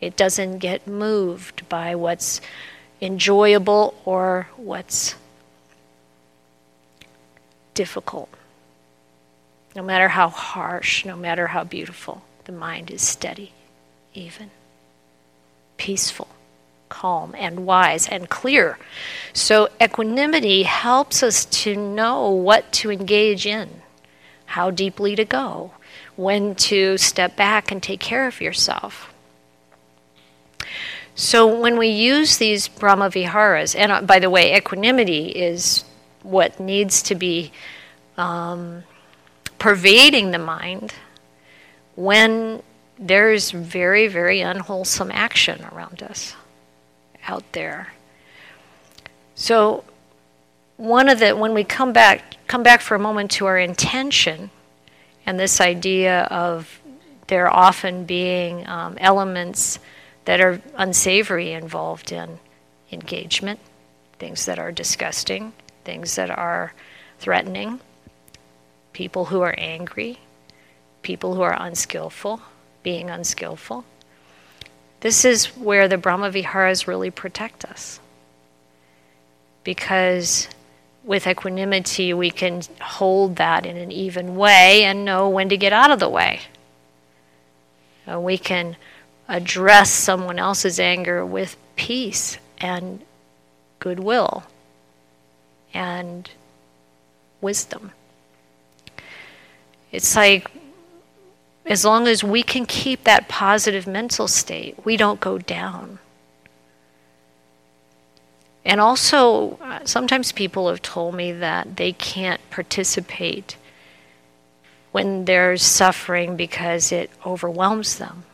It 0.00 0.16
doesn't 0.16 0.58
get 0.58 0.86
moved 0.86 1.68
by 1.68 1.96
what's 1.96 2.40
enjoyable 3.00 3.94
or 4.04 4.48
what's 4.56 5.16
difficult. 7.74 8.28
No 9.74 9.82
matter 9.82 10.08
how 10.08 10.28
harsh, 10.28 11.04
no 11.04 11.16
matter 11.16 11.48
how 11.48 11.64
beautiful, 11.64 12.22
the 12.44 12.52
mind 12.52 12.92
is 12.92 13.02
steady, 13.02 13.52
even, 14.14 14.50
peaceful 15.76 16.28
calm 16.94 17.34
and 17.36 17.66
wise 17.66 18.08
and 18.08 18.30
clear. 18.30 18.78
So, 19.32 19.68
equanimity 19.82 20.62
helps 20.62 21.24
us 21.24 21.44
to 21.62 21.74
know 21.74 22.30
what 22.30 22.72
to 22.80 22.90
engage 22.92 23.46
in, 23.46 23.82
how 24.46 24.70
deeply 24.70 25.16
to 25.16 25.24
go, 25.24 25.72
when 26.14 26.54
to 26.70 26.96
step 26.96 27.34
back 27.34 27.72
and 27.72 27.82
take 27.82 27.98
care 27.98 28.28
of 28.28 28.40
yourself. 28.40 29.12
So, 31.16 31.60
when 31.60 31.76
we 31.78 31.88
use 31.88 32.38
these 32.38 32.68
Brahma 32.68 33.10
Viharas, 33.10 33.74
and 33.74 33.90
uh, 33.90 34.00
by 34.02 34.20
the 34.20 34.30
way, 34.30 34.56
equanimity 34.56 35.26
is 35.30 35.84
what 36.22 36.60
needs 36.60 37.02
to 37.02 37.16
be 37.16 37.50
um, 38.16 38.84
pervading 39.58 40.30
the 40.30 40.38
mind 40.38 40.94
when 41.96 42.62
there's 42.98 43.50
very, 43.50 44.06
very 44.06 44.40
unwholesome 44.40 45.10
action 45.12 45.64
around 45.72 46.00
us 46.04 46.36
out 47.26 47.44
there. 47.52 47.92
So 49.34 49.84
one 50.76 51.08
of 51.08 51.18
the 51.18 51.36
when 51.36 51.54
we 51.54 51.64
come 51.64 51.92
back 51.92 52.36
come 52.46 52.62
back 52.62 52.80
for 52.80 52.94
a 52.94 52.98
moment 52.98 53.30
to 53.32 53.46
our 53.46 53.58
intention 53.58 54.50
and 55.26 55.38
this 55.38 55.60
idea 55.60 56.22
of 56.24 56.80
there 57.26 57.48
often 57.48 58.04
being 58.04 58.66
um, 58.68 58.96
elements 58.98 59.78
that 60.24 60.40
are 60.40 60.60
unsavory 60.76 61.52
involved 61.52 62.12
in 62.12 62.38
engagement, 62.92 63.60
things 64.18 64.46
that 64.46 64.58
are 64.58 64.72
disgusting, 64.72 65.52
things 65.84 66.16
that 66.16 66.30
are 66.30 66.74
threatening, 67.18 67.80
people 68.92 69.26
who 69.26 69.40
are 69.40 69.54
angry, 69.58 70.18
people 71.02 71.34
who 71.34 71.42
are 71.42 71.56
unskillful, 71.58 72.40
being 72.82 73.10
unskillful. 73.10 73.84
This 75.04 75.26
is 75.26 75.48
where 75.48 75.86
the 75.86 75.98
Brahmaviharas 75.98 76.86
really 76.86 77.10
protect 77.10 77.66
us. 77.66 78.00
Because 79.62 80.48
with 81.04 81.26
equanimity, 81.26 82.14
we 82.14 82.30
can 82.30 82.62
hold 82.80 83.36
that 83.36 83.66
in 83.66 83.76
an 83.76 83.92
even 83.92 84.34
way 84.34 84.82
and 84.82 85.04
know 85.04 85.28
when 85.28 85.50
to 85.50 85.58
get 85.58 85.74
out 85.74 85.90
of 85.90 85.98
the 85.98 86.08
way. 86.08 86.40
And 88.06 88.24
we 88.24 88.38
can 88.38 88.76
address 89.28 89.90
someone 89.90 90.38
else's 90.38 90.80
anger 90.80 91.26
with 91.26 91.58
peace 91.76 92.38
and 92.56 93.02
goodwill 93.80 94.44
and 95.74 96.30
wisdom. 97.42 97.92
It's 99.92 100.16
like 100.16 100.50
as 101.66 101.84
long 101.84 102.06
as 102.06 102.22
we 102.22 102.42
can 102.42 102.66
keep 102.66 103.04
that 103.04 103.28
positive 103.28 103.86
mental 103.86 104.28
state, 104.28 104.84
we 104.84 104.96
don't 104.96 105.20
go 105.20 105.38
down. 105.38 105.98
And 108.64 108.80
also, 108.80 109.58
uh, 109.62 109.80
sometimes 109.84 110.32
people 110.32 110.68
have 110.68 110.82
told 110.82 111.14
me 111.14 111.32
that 111.32 111.76
they 111.76 111.92
can't 111.92 112.40
participate 112.50 113.56
when 114.92 115.24
there's 115.24 115.62
suffering 115.62 116.36
because 116.36 116.92
it 116.92 117.10
overwhelms 117.26 117.98
them, 117.98 118.24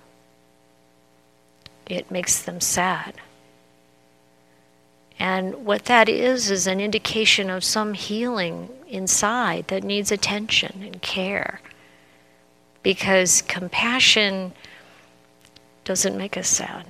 it 1.87 2.11
makes 2.11 2.43
them 2.43 2.61
sad. 2.61 3.15
And 5.19 5.67
what 5.67 5.87
that 5.87 6.09
is, 6.09 6.51
is 6.51 6.67
an 6.67 6.81
indication 6.81 7.51
of 7.51 7.65
some 7.65 7.95
healing 7.95 8.71
inside 8.89 9.69
that 9.69 9.85
needs 9.85 10.11
attention 10.11 10.83
and 10.83 11.03
care. 11.03 11.61
Because 12.83 13.43
compassion 13.43 14.53
doesn't 15.85 16.17
make 16.17 16.37
us 16.37 16.49
sad. 16.49 16.87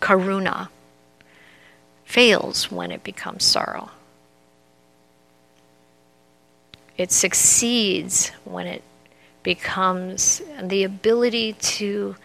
Karuna 0.00 0.68
fails 2.04 2.70
when 2.70 2.90
it 2.90 3.02
becomes 3.02 3.44
sorrow. 3.44 3.90
It 6.96 7.12
succeeds 7.12 8.30
when 8.44 8.66
it 8.66 8.82
becomes 9.42 10.42
the 10.62 10.84
ability 10.84 11.52
to 11.52 12.16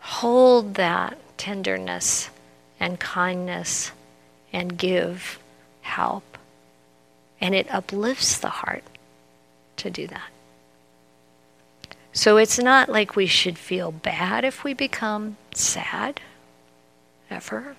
hold 0.00 0.74
that 0.74 1.18
tenderness 1.36 2.30
and 2.78 3.00
kindness 3.00 3.92
and 4.52 4.76
give 4.76 5.38
help. 5.82 6.38
And 7.40 7.54
it 7.54 7.72
uplifts 7.72 8.38
the 8.38 8.48
heart 8.48 8.84
to 9.78 9.90
do 9.90 10.06
that. 10.08 10.30
So 12.18 12.36
it's 12.36 12.58
not 12.58 12.88
like 12.88 13.14
we 13.14 13.26
should 13.26 13.56
feel 13.56 13.92
bad 13.92 14.44
if 14.44 14.64
we 14.64 14.74
become 14.74 15.36
sad, 15.54 16.20
ever. 17.30 17.76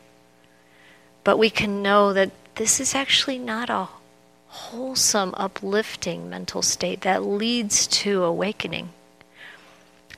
But 1.26 1.38
we 1.38 1.50
can 1.50 1.82
know 1.82 2.14
that 2.14 2.32
this 2.56 2.80
is 2.80 2.96
actually 2.96 3.38
not 3.38 3.70
a 3.70 3.90
wholesome, 4.48 5.34
uplifting 5.36 6.30
mental 6.30 6.62
state 6.62 7.02
that 7.02 7.26
leads 7.26 7.86
to 7.88 8.24
awakening. 8.24 8.92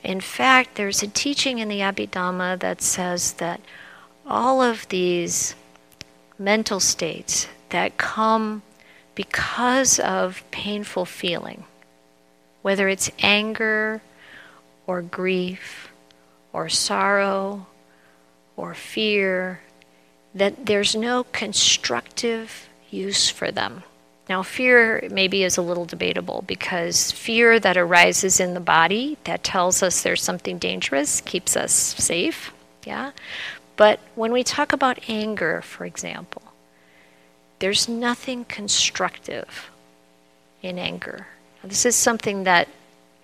In 0.04 0.20
fact, 0.20 0.76
there's 0.76 1.02
a 1.02 1.08
teaching 1.08 1.58
in 1.58 1.66
the 1.66 1.80
Abhidhamma 1.80 2.60
that 2.60 2.80
says 2.80 3.32
that 3.32 3.60
all 4.24 4.62
of 4.62 4.88
these 4.88 5.56
mental 6.38 6.78
states 6.78 7.48
that 7.70 7.96
come 7.96 8.62
because 9.16 9.98
of 9.98 10.44
painful 10.52 11.06
feeling, 11.06 11.64
whether 12.62 12.86
it's 12.86 13.10
anger 13.18 14.00
or 14.86 15.02
grief 15.02 15.92
or 16.52 16.68
sorrow 16.68 17.66
or 18.56 18.74
fear 18.74 19.60
that 20.34 20.66
there's 20.66 20.94
no 20.94 21.24
constructive 21.24 22.68
use 22.90 23.28
for 23.28 23.50
them. 23.50 23.82
Now, 24.28 24.42
fear 24.42 25.08
maybe 25.10 25.42
is 25.42 25.56
a 25.56 25.62
little 25.62 25.84
debatable 25.84 26.44
because 26.46 27.10
fear 27.10 27.58
that 27.60 27.76
arises 27.76 28.40
in 28.40 28.54
the 28.54 28.60
body 28.60 29.18
that 29.24 29.42
tells 29.42 29.82
us 29.82 30.02
there's 30.02 30.22
something 30.22 30.58
dangerous 30.58 31.20
keeps 31.20 31.56
us 31.56 31.72
safe, 31.72 32.52
yeah? 32.84 33.10
But 33.76 34.00
when 34.14 34.32
we 34.32 34.44
talk 34.44 34.72
about 34.72 35.08
anger, 35.08 35.60
for 35.62 35.84
example, 35.84 36.42
there's 37.58 37.88
nothing 37.88 38.44
constructive 38.44 39.70
in 40.62 40.78
anger. 40.78 41.26
Now, 41.62 41.68
this 41.68 41.84
is 41.84 41.96
something 41.96 42.44
that 42.44 42.68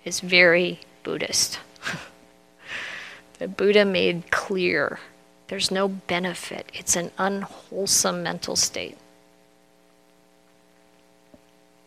is 0.03 0.19
very 0.19 0.79
Buddhist. 1.03 1.59
the 3.39 3.47
Buddha 3.47 3.85
made 3.85 4.31
clear 4.31 4.99
there's 5.47 5.71
no 5.71 5.87
benefit, 5.87 6.71
it's 6.73 6.95
an 6.95 7.11
unwholesome 7.17 8.21
mental 8.21 8.55
state. 8.55 8.97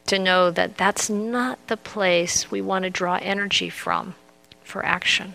To 0.07 0.19
know 0.19 0.51
that 0.51 0.77
that's 0.77 1.09
not 1.09 1.65
the 1.69 1.77
place 1.77 2.51
we 2.51 2.61
want 2.61 2.83
to 2.85 2.91
draw 2.91 3.19
energy 3.23 3.71
from 3.71 4.15
for 4.65 4.85
action. 4.85 5.35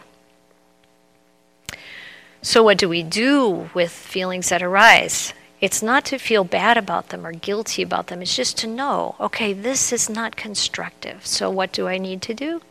So, 2.42 2.64
what 2.64 2.78
do 2.78 2.88
we 2.88 3.02
do 3.02 3.70
with 3.74 3.92
feelings 3.92 4.50
that 4.50 4.62
arise? 4.62 5.34
It's 5.60 5.82
not 5.82 6.06
to 6.06 6.20
feel 6.20 6.44
bad 6.44 6.78
about 6.78 7.10
them 7.10 7.26
or 7.26 7.32
guilty 7.32 7.82
about 7.82 8.08
them. 8.08 8.22
It's 8.22 8.36
just 8.36 8.58
to 8.60 8.68
know, 8.68 9.16
okay, 9.20 9.54
this 9.54 9.92
is 9.92 10.10
not 10.10 10.36
constructive. 10.36 11.26
So, 11.26 11.50
what 11.50 11.72
do 11.72 11.88
I 11.88 11.98
need 11.98 12.22
to 12.24 12.34
do? 12.34 12.62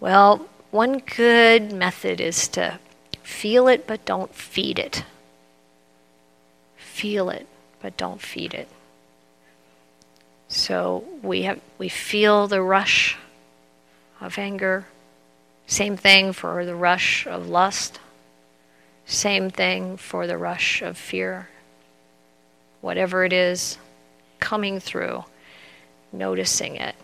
Well, 0.00 0.48
one 0.70 0.98
good 0.98 1.72
method 1.72 2.20
is 2.20 2.48
to 2.48 2.78
Feel 3.28 3.68
it, 3.68 3.86
but 3.86 4.04
don't 4.06 4.34
feed 4.34 4.78
it. 4.78 5.04
Feel 6.76 7.28
it, 7.28 7.46
but 7.80 7.96
don't 7.98 8.22
feed 8.22 8.54
it. 8.54 8.68
So 10.48 11.04
we 11.22 11.42
have 11.42 11.60
we 11.76 11.90
feel 11.90 12.48
the 12.48 12.62
rush 12.62 13.18
of 14.18 14.38
anger. 14.38 14.86
Same 15.66 15.96
thing 15.96 16.32
for 16.32 16.64
the 16.64 16.74
rush 16.74 17.26
of 17.26 17.48
lust. 17.48 18.00
Same 19.04 19.50
thing 19.50 19.98
for 19.98 20.26
the 20.26 20.38
rush 20.38 20.80
of 20.80 20.96
fear. 20.96 21.50
Whatever 22.80 23.24
it 23.24 23.32
is 23.34 23.76
coming 24.40 24.80
through, 24.80 25.22
noticing 26.12 26.76
it, 26.76 26.96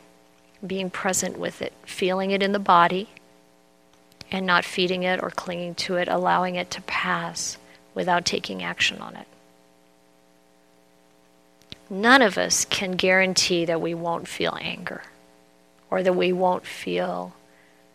being 0.67 0.91
present 0.91 1.39
with 1.39 1.63
it, 1.63 1.73
feeling 1.85 2.31
it 2.31 2.43
in 2.43 2.53
the 2.53 2.59
body 2.59 3.09
and 4.31 4.47
not 4.47 4.65
feeding 4.65 5.03
it 5.03 5.23
or 5.23 5.31
clinging 5.31 5.75
to 5.75 5.97
it, 5.97 6.09
allowing 6.09 6.55
it 6.57 6.71
to 6.71 6.83
pass 6.83 7.59
without 7.95 8.25
taking 8.25 8.63
action 8.63 8.99
on 8.99 9.17
it. 9.17 9.27
None 11.91 12.23
of 12.23 12.39
us 12.39 12.65
can 12.65 12.93
guarantee 12.93 13.65
that 13.67 13.81
we 13.81 13.95
won't 13.95 14.27
feel 14.27 14.59
anger 14.61 15.03
or 15.91 16.03
that 16.03 16.15
we 16.15 16.33
won't 16.33 16.67
feel 16.67 17.35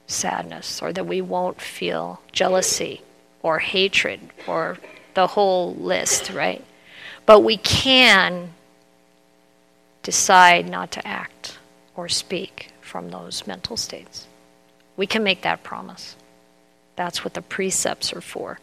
sadness 0.08 0.82
or 0.82 0.94
that 0.94 1.06
we 1.06 1.22
won't 1.22 1.60
feel 1.60 2.22
jealousy 2.32 3.02
or 3.42 3.60
hatred 3.60 4.20
or 4.48 4.78
the 5.16 5.28
whole 5.28 5.76
list, 5.76 6.30
right? 6.30 6.64
But 7.26 7.42
we 7.42 7.58
can 7.58 8.54
decide 10.04 10.70
not 10.70 10.92
to 10.92 11.08
act 11.08 11.59
or 12.00 12.08
speak 12.08 12.72
from 12.80 13.10
those 13.10 13.46
mental 13.46 13.76
states. 13.76 14.26
We 14.96 15.06
can 15.06 15.22
make 15.22 15.42
that 15.42 15.64
promise. 15.64 16.16
That's 16.96 17.26
what 17.26 17.34
the 17.34 17.42
precepts 17.42 18.14
are 18.14 18.22
for. 18.22 18.60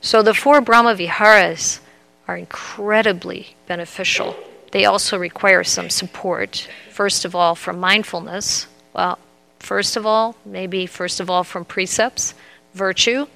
So 0.00 0.22
the 0.22 0.34
four 0.34 0.60
Brahma 0.60 0.96
Viharas 0.96 1.80
are 2.26 2.36
incredibly 2.36 3.54
beneficial. 3.68 4.34
They 4.72 4.84
also 4.86 5.16
require 5.16 5.62
some 5.62 5.88
support, 5.88 6.68
first 6.90 7.24
of 7.24 7.36
all, 7.36 7.54
from 7.54 7.78
mindfulness. 7.78 8.66
Well, 8.92 9.18
first 9.60 9.96
of 9.96 10.04
all, 10.04 10.34
maybe 10.44 10.86
first 10.86 11.20
of 11.20 11.30
all 11.30 11.44
from 11.44 11.64
precepts, 11.64 12.34
virtue, 12.74 13.26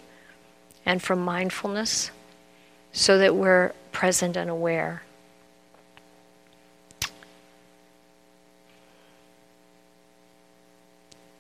and 0.85 1.01
from 1.01 1.21
mindfulness, 1.21 2.11
so 2.93 3.19
that 3.19 3.37
we're 3.37 3.73
present 3.93 4.37
and 4.37 4.51
aware. 4.51 5.03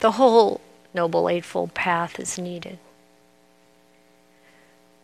The 0.03 0.11
whole 0.11 0.61
Noble 0.93 1.29
Eightfold 1.29 1.75
Path 1.75 2.19
is 2.19 2.37
needed. 2.37 2.81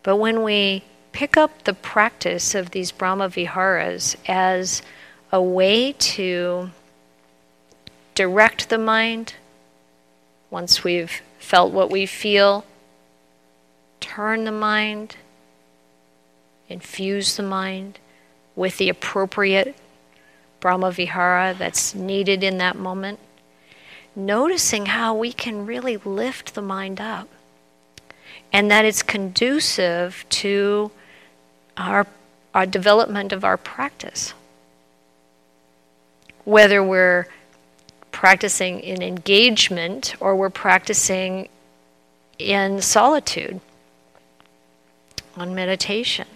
But 0.03 0.17
when 0.17 0.43
we 0.43 0.83
pick 1.13 1.37
up 1.37 1.63
the 1.63 1.73
practice 1.73 2.53
of 2.53 2.71
these 2.71 2.91
Brahma 2.91 3.29
Viharas 3.29 4.17
as 4.27 4.81
a 5.31 5.41
way 5.41 5.93
to 5.93 6.71
direct 8.13 8.67
the 8.67 8.77
mind, 8.77 9.35
once 10.49 10.83
we've 10.83 11.21
felt 11.37 11.71
what 11.71 11.89
we 11.89 12.05
feel, 12.05 12.65
turn 14.01 14.43
the 14.43 14.51
mind, 14.51 15.15
infuse 16.67 17.37
the 17.37 17.43
mind 17.43 17.99
with 18.53 18.75
the 18.75 18.89
appropriate 18.89 19.77
Brahma 20.59 20.91
Vihara 20.91 21.55
that's 21.57 21.95
needed 21.95 22.43
in 22.43 22.57
that 22.57 22.75
moment, 22.75 23.19
noticing 24.15 24.87
how 24.87 25.15
we 25.15 25.31
can 25.31 25.65
really 25.65 25.97
lift 25.97 26.53
the 26.55 26.61
mind 26.61 26.99
up 26.99 27.27
and 28.51 28.69
that 28.71 28.85
it's 28.85 29.03
conducive 29.03 30.25
to 30.29 30.91
our, 31.77 32.07
our 32.53 32.65
development 32.65 33.31
of 33.31 33.43
our 33.43 33.57
practice. 33.57 34.33
Whether 36.45 36.83
we're 36.83 37.27
practicing 38.11 38.79
in 38.79 39.01
engagement 39.01 40.15
or 40.19 40.35
we're 40.35 40.49
practicing 40.49 41.47
in 42.37 42.81
solitude 42.81 43.59
on 45.37 45.53
meditation. 45.53 46.27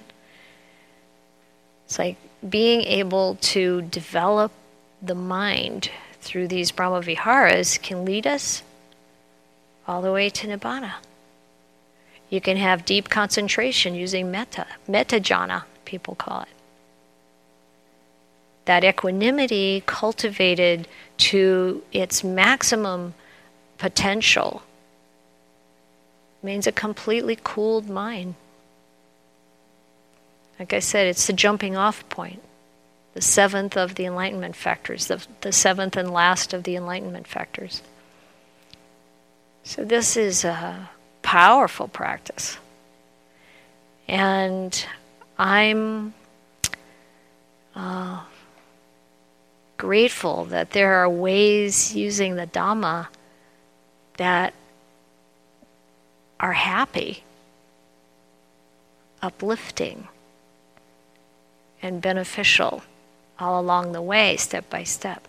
It's 1.86 1.97
like 1.97 2.17
being 2.47 2.81
able 2.81 3.36
to 3.36 3.81
develop 3.83 4.51
the 5.01 5.15
mind 5.15 5.89
through 6.23 6.47
these 6.47 6.71
Brahma 6.71 7.01
Viharas 7.01 7.77
can 7.77 8.05
lead 8.05 8.25
us 8.25 8.63
all 9.88 10.01
the 10.01 10.12
way 10.12 10.29
to 10.29 10.47
Nibbana. 10.47 10.93
You 12.29 12.41
can 12.41 12.57
have 12.57 12.86
deep 12.86 13.09
concentration 13.09 13.93
using 13.93 14.31
metta, 14.31 14.65
metta 14.88 15.19
jhana, 15.19 15.63
people 15.86 16.15
call 16.15 16.41
it. 16.41 16.47
That 18.65 18.83
equanimity 18.83 19.83
cultivated 19.86 20.88
to 21.17 21.83
its 21.91 22.23
maximum 22.23 23.13
potential 23.77 24.63
means 26.41 26.65
a 26.65 26.71
completely 26.71 27.38
cooled 27.43 27.89
mind. 27.89 28.36
Like 30.57 30.73
I 30.73 30.79
said, 30.79 31.07
it's 31.07 31.27
the 31.27 31.33
jumping 31.33 31.75
off 31.75 32.07
point, 32.09 32.41
the 33.13 33.21
seventh 33.21 33.78
of 33.78 33.95
the 33.95 34.06
enlightenment 34.06 34.56
factors, 34.56 35.08
the, 35.08 35.26
the 35.41 35.52
seventh 35.52 35.95
and 35.95 36.12
last 36.12 36.54
of 36.54 36.63
the 36.63 36.76
enlightenment 36.76 37.28
factors. 37.28 37.82
So, 39.63 39.86
this 39.86 40.17
is 40.17 40.43
a 40.43 40.89
powerful 41.21 41.88
practice. 41.88 42.58
And 44.08 44.86
I'm 45.38 46.13
uh, 47.76 48.23
grateful 49.78 50.45
that 50.45 50.71
there 50.71 50.95
are 50.95 51.10
ways 51.10 51.95
using 51.95 52.36
the 52.36 52.47
Dhamma 52.47 53.08
that 54.17 54.54
are 56.39 56.54
happy, 56.54 57.23
uplifting, 59.21 60.08
and 61.82 62.02
beneficial 62.02 62.84
all 63.39 63.60
along 63.60 63.91
the 63.91 64.02
way, 64.02 64.38
step 64.38 64.69
by 64.69 64.84
step. 64.84 65.28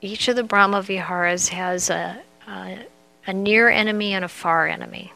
each 0.00 0.28
of 0.28 0.36
the 0.36 0.42
Brahma 0.42 0.82
Viharas 0.82 1.48
has 1.48 1.90
a, 1.90 2.20
a, 2.48 2.86
a 3.26 3.32
near 3.32 3.68
enemy 3.68 4.12
and 4.12 4.24
a 4.24 4.28
far 4.28 4.66
enemy. 4.66 5.12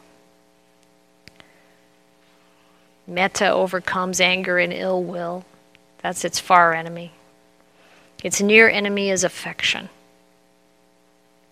Metta 3.07 3.49
overcomes 3.49 4.19
anger 4.19 4.57
and 4.57 4.73
ill 4.73 5.03
will. 5.03 5.45
That's 5.99 6.25
its 6.25 6.39
far 6.39 6.73
enemy. 6.73 7.11
Its 8.23 8.41
near 8.41 8.69
enemy 8.69 9.09
is 9.09 9.23
affection. 9.23 9.89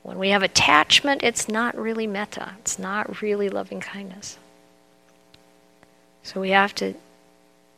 When 0.04 0.20
we 0.20 0.30
have 0.30 0.44
attachment, 0.44 1.24
it's 1.24 1.48
not 1.48 1.78
really 1.78 2.08
metta, 2.08 2.54
it's 2.60 2.78
not 2.78 3.22
really 3.22 3.50
loving 3.50 3.80
kindness. 3.80 4.38
So 6.24 6.42
we 6.42 6.52
have 6.52 6.76
to 6.76 6.94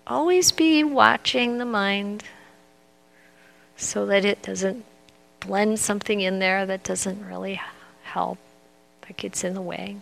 always 0.07 0.51
be 0.51 0.83
watching 0.83 1.57
the 1.57 1.65
mind 1.65 2.23
so 3.77 4.07
that 4.07 4.25
it 4.25 4.41
doesn't 4.41 4.85
blend 5.39 5.79
something 5.79 6.21
in 6.21 6.39
there 6.39 6.65
that 6.65 6.83
doesn't 6.83 7.25
really 7.25 7.61
help, 8.03 8.39
that 9.01 9.17
gets 9.17 9.43
in 9.43 9.53
the 9.53 9.61
way. 9.61 9.97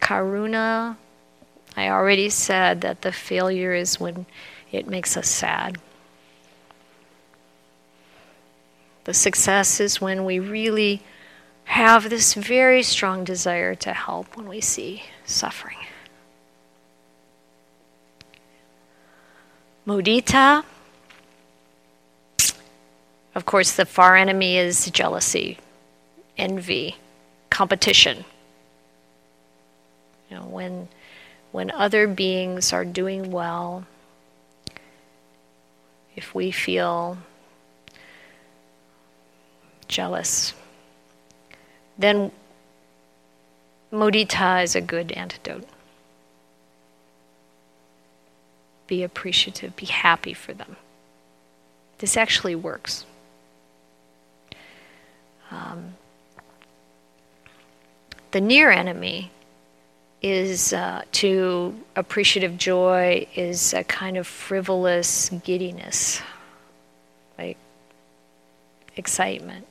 Karuna, 0.00 0.96
I 1.76 1.88
already 1.88 2.30
said 2.30 2.80
that 2.80 3.02
the 3.02 3.12
failure 3.12 3.74
is 3.74 4.00
when 4.00 4.26
it 4.70 4.86
makes 4.86 5.16
us 5.16 5.28
sad. 5.28 5.78
The 9.04 9.14
success 9.14 9.80
is 9.80 10.00
when 10.00 10.24
we 10.24 10.38
really 10.38 11.02
have 11.64 12.10
this 12.10 12.34
very 12.34 12.82
strong 12.82 13.24
desire 13.24 13.74
to 13.76 13.92
help 13.92 14.36
when 14.36 14.48
we 14.48 14.60
see 14.60 15.02
suffering. 15.24 15.78
Mudita, 19.86 20.64
of 23.34 23.46
course, 23.46 23.72
the 23.72 23.84
far 23.84 24.14
enemy 24.14 24.56
is 24.56 24.88
jealousy, 24.90 25.58
envy, 26.36 26.96
competition. 27.50 28.24
You 30.30 30.36
know, 30.36 30.44
when 30.44 30.88
when 31.50 31.70
other 31.70 32.06
beings 32.06 32.72
are 32.72 32.84
doing 32.84 33.30
well, 33.30 33.84
if 36.14 36.34
we 36.34 36.50
feel 36.50 37.18
jealous, 39.92 40.54
then 41.98 42.32
mudita 43.92 44.64
is 44.64 44.74
a 44.74 44.80
good 44.80 45.12
antidote. 45.12 45.68
Be 48.88 49.04
appreciative, 49.04 49.76
be 49.76 49.86
happy 49.86 50.34
for 50.34 50.52
them. 50.52 50.76
This 51.98 52.16
actually 52.16 52.56
works. 52.56 53.06
Um, 55.50 55.94
the 58.32 58.40
near 58.40 58.70
enemy 58.70 59.30
is 60.22 60.72
uh, 60.72 61.02
to 61.12 61.78
appreciative 61.96 62.56
joy 62.56 63.26
is 63.34 63.74
a 63.74 63.84
kind 63.84 64.16
of 64.16 64.26
frivolous 64.26 65.28
giddiness, 65.44 66.22
like 67.38 67.58
excitement. 68.96 69.66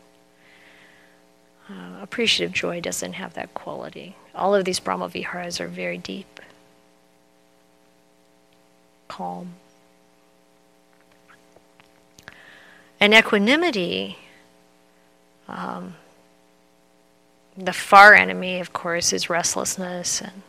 Uh, 1.70 2.02
appreciative 2.02 2.54
joy 2.54 2.82
doesn't 2.82 3.14
have 3.14 3.34
that 3.34 3.54
quality. 3.54 4.16
All 4.36 4.54
of 4.54 4.66
these 4.66 4.80
Brahma 4.80 5.08
Viharas 5.10 5.62
are 5.62 5.68
very 5.68 5.98
deep, 5.98 6.40
calm. 9.08 9.54
And 13.00 13.14
equanimity 13.14 14.18
um, 15.48 15.96
the 17.58 17.74
far 17.74 18.14
enemy, 18.14 18.60
of 18.60 18.74
course, 18.74 19.12
is 19.12 19.30
restlessness 19.30 20.22
and 20.22 20.42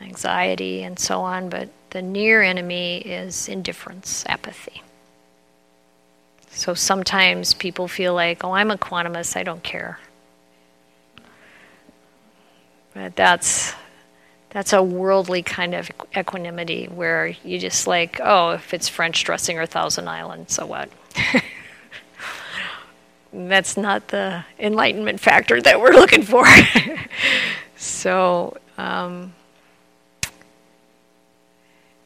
anxiety 0.00 0.82
and 0.82 0.98
so 0.98 1.20
on, 1.20 1.48
but 1.48 1.68
the 1.90 2.02
near 2.02 2.42
enemy 2.42 2.98
is 2.98 3.48
indifference, 3.48 4.24
apathy. 4.26 4.82
So 6.50 6.74
sometimes 6.74 7.54
people 7.54 7.88
feel 7.88 8.14
like, 8.14 8.44
oh, 8.44 8.52
I'm 8.52 8.70
a 8.70 8.76
quantumist, 8.76 9.36
I 9.36 9.42
don't 9.42 9.62
care. 9.62 9.98
But 12.94 13.14
that's 13.14 13.74
that's 14.50 14.72
a 14.72 14.82
worldly 14.82 15.42
kind 15.42 15.74
of 15.74 15.90
equanimity 16.16 16.86
where 16.86 17.28
you 17.44 17.58
just 17.58 17.86
like, 17.86 18.18
oh, 18.22 18.52
if 18.52 18.72
it's 18.72 18.88
French 18.88 19.22
dressing 19.24 19.58
or 19.58 19.66
Thousand 19.66 20.08
Island, 20.08 20.48
so 20.50 20.64
what? 20.64 20.88
that's 23.32 23.76
not 23.76 24.08
the 24.08 24.44
enlightenment 24.58 25.20
factor 25.20 25.60
that 25.60 25.80
we're 25.80 25.92
looking 25.92 26.22
for. 26.22 26.46
so, 27.76 28.56
um, 28.78 29.34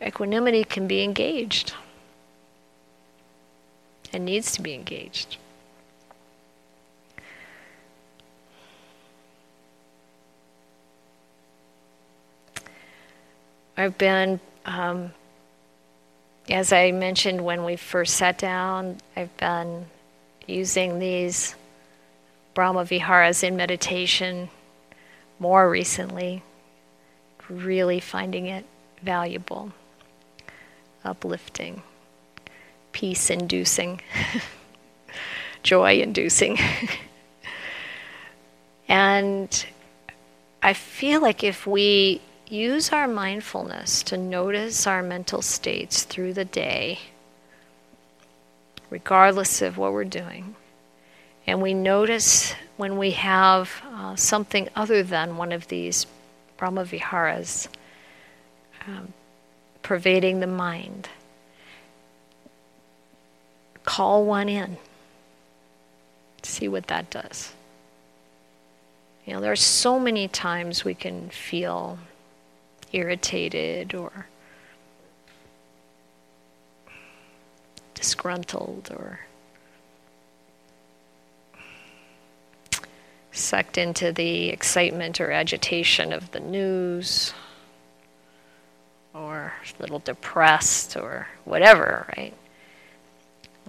equanimity 0.05 0.65
can 0.65 0.89
be 0.89 1.05
engaged 1.05 1.75
and 4.13 4.25
needs 4.25 4.53
to 4.53 4.63
be 4.63 4.75
engaged. 4.75 5.39
I've 13.77 13.97
been 13.97 14.39
um, 14.65 15.13
as 16.49 16.73
I 16.73 16.91
mentioned 16.91 17.41
when 17.41 17.65
we 17.65 17.77
first 17.77 18.17
sat 18.17 18.39
down, 18.39 18.99
I've 19.17 19.35
been 19.37 19.87
using 20.47 20.99
these 20.99 21.55
Brahma 22.55 22.85
Viharas 22.85 23.43
in 23.43 23.57
meditation 23.57 24.49
more 25.39 25.69
recently, 25.71 26.43
really 27.49 28.01
finding 28.01 28.47
it 28.47 28.65
valuable, 29.03 29.73
uplifting, 31.05 31.83
peace 32.93 33.31
inducing, 33.31 34.01
joy 35.63 36.01
inducing. 36.01 36.59
and 38.89 39.67
I 40.63 40.73
feel 40.75 41.21
like 41.21 41.43
if 41.43 41.67
we 41.67 42.21
use 42.47 42.93
our 42.93 43.09
mindfulness 43.09 44.03
to 44.05 44.17
notice 44.17 44.87
our 44.87 45.03
mental 45.03 45.43
states 45.43 46.05
through 46.05 46.35
the 46.35 46.45
day, 46.45 47.01
regardless 48.91 49.63
of 49.63 49.79
what 49.79 49.93
we're 49.93 50.05
doing, 50.05 50.55
and 51.47 51.61
we 51.61 51.75
notice 51.75 52.55
when 52.77 52.99
we 52.99 53.13
have 53.13 53.83
uh, 53.93 54.15
something 54.15 54.69
other 54.77 55.03
than 55.03 55.37
one 55.37 55.51
of 55.51 55.67
these 55.69 56.07
Brahma 56.57 56.85
Viharas 56.85 57.69
um, 58.87 59.13
pervading 59.83 60.41
the 60.41 60.47
mind. 60.47 61.09
Call 63.85 64.25
one 64.25 64.49
in. 64.49 64.77
See 66.43 66.69
what 66.69 66.87
that 66.89 67.11
does. 67.11 67.53
You 69.27 69.35
know, 69.35 69.41
there 69.41 69.53
are 69.53 69.57
so 69.57 70.01
many 70.01 70.27
times 70.29 70.85
we 70.85 70.95
can 70.95 71.31
feel 71.31 71.99
irritated 72.93 73.95
or 73.95 74.27
disgruntled 77.95 78.91
or 78.91 79.21
sucked 83.31 83.79
into 83.79 84.13
the 84.13 84.49
excitement 84.49 85.21
or 85.21 85.31
agitation 85.31 86.13
of 86.13 86.31
the 86.33 86.41
news 86.41 87.33
or 89.15 89.53
a 89.63 89.83
little 89.83 90.01
depressed 90.01 90.97
or 90.97 91.29
whatever, 91.45 92.07
right? 92.17 92.35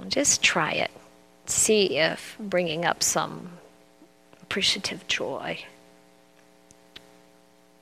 Just 0.08 0.42
try 0.44 0.72
it. 0.72 0.92
See 1.46 1.98
if 1.98 2.36
bringing 2.40 2.86
up 2.86 3.04
some 3.04 3.50
appreciative 4.42 5.08
joy 5.08 5.60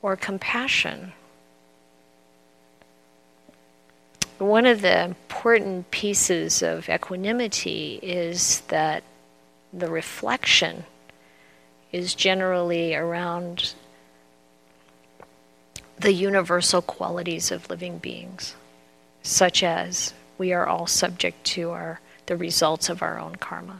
or 0.01 0.15
compassion. 0.15 1.13
One 4.37 4.65
of 4.65 4.81
the 4.81 5.03
important 5.03 5.91
pieces 5.91 6.63
of 6.63 6.89
equanimity 6.89 7.99
is 8.01 8.61
that 8.69 9.03
the 9.71 9.89
reflection 9.89 10.85
is 11.91 12.15
generally 12.15 12.95
around 12.95 13.73
the 15.99 16.13
universal 16.13 16.81
qualities 16.81 17.51
of 17.51 17.69
living 17.69 17.99
beings, 17.99 18.55
such 19.21 19.61
as 19.61 20.13
we 20.41 20.53
are 20.53 20.65
all 20.65 20.87
subject 20.87 21.43
to 21.43 21.69
our, 21.69 21.99
the 22.25 22.35
results 22.35 22.89
of 22.89 23.03
our 23.03 23.19
own 23.19 23.35
karma. 23.35 23.79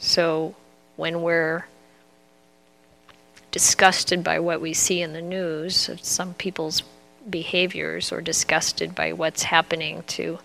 So 0.00 0.56
when 0.96 1.22
we're 1.22 1.66
disgusted 3.52 4.24
by 4.24 4.40
what 4.40 4.60
we 4.60 4.74
see 4.74 5.02
in 5.02 5.12
the 5.12 5.22
news 5.22 5.88
of 5.88 6.04
some 6.04 6.34
people's 6.34 6.82
behaviors 7.30 8.10
or 8.10 8.20
disgusted 8.20 8.92
by 8.92 9.12
what's 9.12 9.44
happening 9.44 10.02
to 10.08 10.40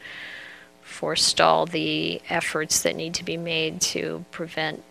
forestall 0.83 1.65
the 1.65 2.21
efforts 2.29 2.83
that 2.83 2.95
need 2.95 3.15
to 3.15 3.25
be 3.25 3.37
made 3.37 3.81
to 3.81 4.23
prevent 4.29 4.83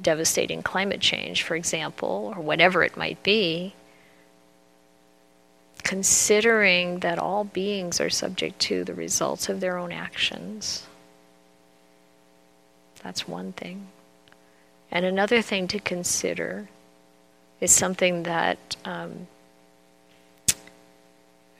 devastating 0.00 0.62
climate 0.62 1.00
change, 1.00 1.42
for 1.42 1.54
example, 1.54 2.32
or 2.34 2.40
whatever 2.42 2.82
it 2.82 2.96
might 2.96 3.22
be, 3.22 3.74
considering 5.82 7.00
that 7.00 7.18
all 7.18 7.44
beings 7.44 8.00
are 8.00 8.10
subject 8.10 8.58
to 8.60 8.84
the 8.84 8.94
results 8.94 9.48
of 9.48 9.60
their 9.60 9.78
own 9.78 9.92
actions. 9.92 10.86
That's 13.02 13.26
one 13.26 13.52
thing. 13.52 13.88
And 14.90 15.04
another 15.04 15.42
thing 15.42 15.68
to 15.68 15.78
consider 15.80 16.68
is 17.60 17.72
something 17.72 18.24
that 18.24 18.76
um, 18.84 19.26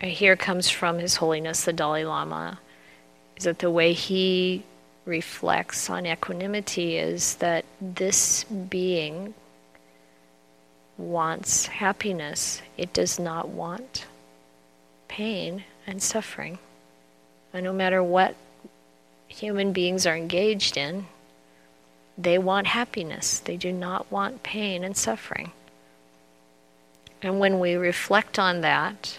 I 0.00 0.06
hear 0.06 0.36
comes 0.36 0.68
from 0.68 0.98
His 0.98 1.16
Holiness 1.16 1.64
the 1.64 1.72
Dalai 1.72 2.04
Lama, 2.04 2.60
is 3.36 3.44
that 3.44 3.60
the 3.60 3.70
way 3.70 3.92
he 3.92 4.64
reflects 5.04 5.90
on 5.90 6.06
equanimity 6.06 6.96
is 6.96 7.36
that 7.36 7.64
this 7.80 8.44
being 8.44 9.34
wants 10.96 11.66
happiness, 11.66 12.62
it 12.76 12.92
does 12.92 13.18
not 13.18 13.48
want 13.48 14.06
pain 15.12 15.62
and 15.86 16.02
suffering. 16.02 16.58
And 17.52 17.64
no 17.64 17.72
matter 17.74 18.02
what 18.02 18.34
human 19.28 19.74
beings 19.74 20.06
are 20.06 20.16
engaged 20.16 20.78
in, 20.78 21.06
they 22.16 22.38
want 22.38 22.66
happiness. 22.68 23.38
They 23.38 23.58
do 23.58 23.72
not 23.72 24.10
want 24.10 24.42
pain 24.42 24.82
and 24.82 24.96
suffering. 24.96 25.52
And 27.20 27.38
when 27.38 27.60
we 27.60 27.74
reflect 27.74 28.38
on 28.38 28.62
that, 28.62 29.18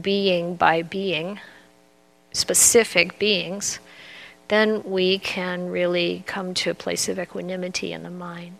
being 0.00 0.56
by 0.56 0.82
being, 0.82 1.38
specific 2.32 3.16
beings, 3.16 3.78
then 4.48 4.82
we 4.82 5.20
can 5.20 5.70
really 5.70 6.24
come 6.26 6.52
to 6.54 6.70
a 6.70 6.74
place 6.74 7.08
of 7.08 7.16
equanimity 7.16 7.92
in 7.92 8.02
the 8.02 8.10
mind. 8.10 8.58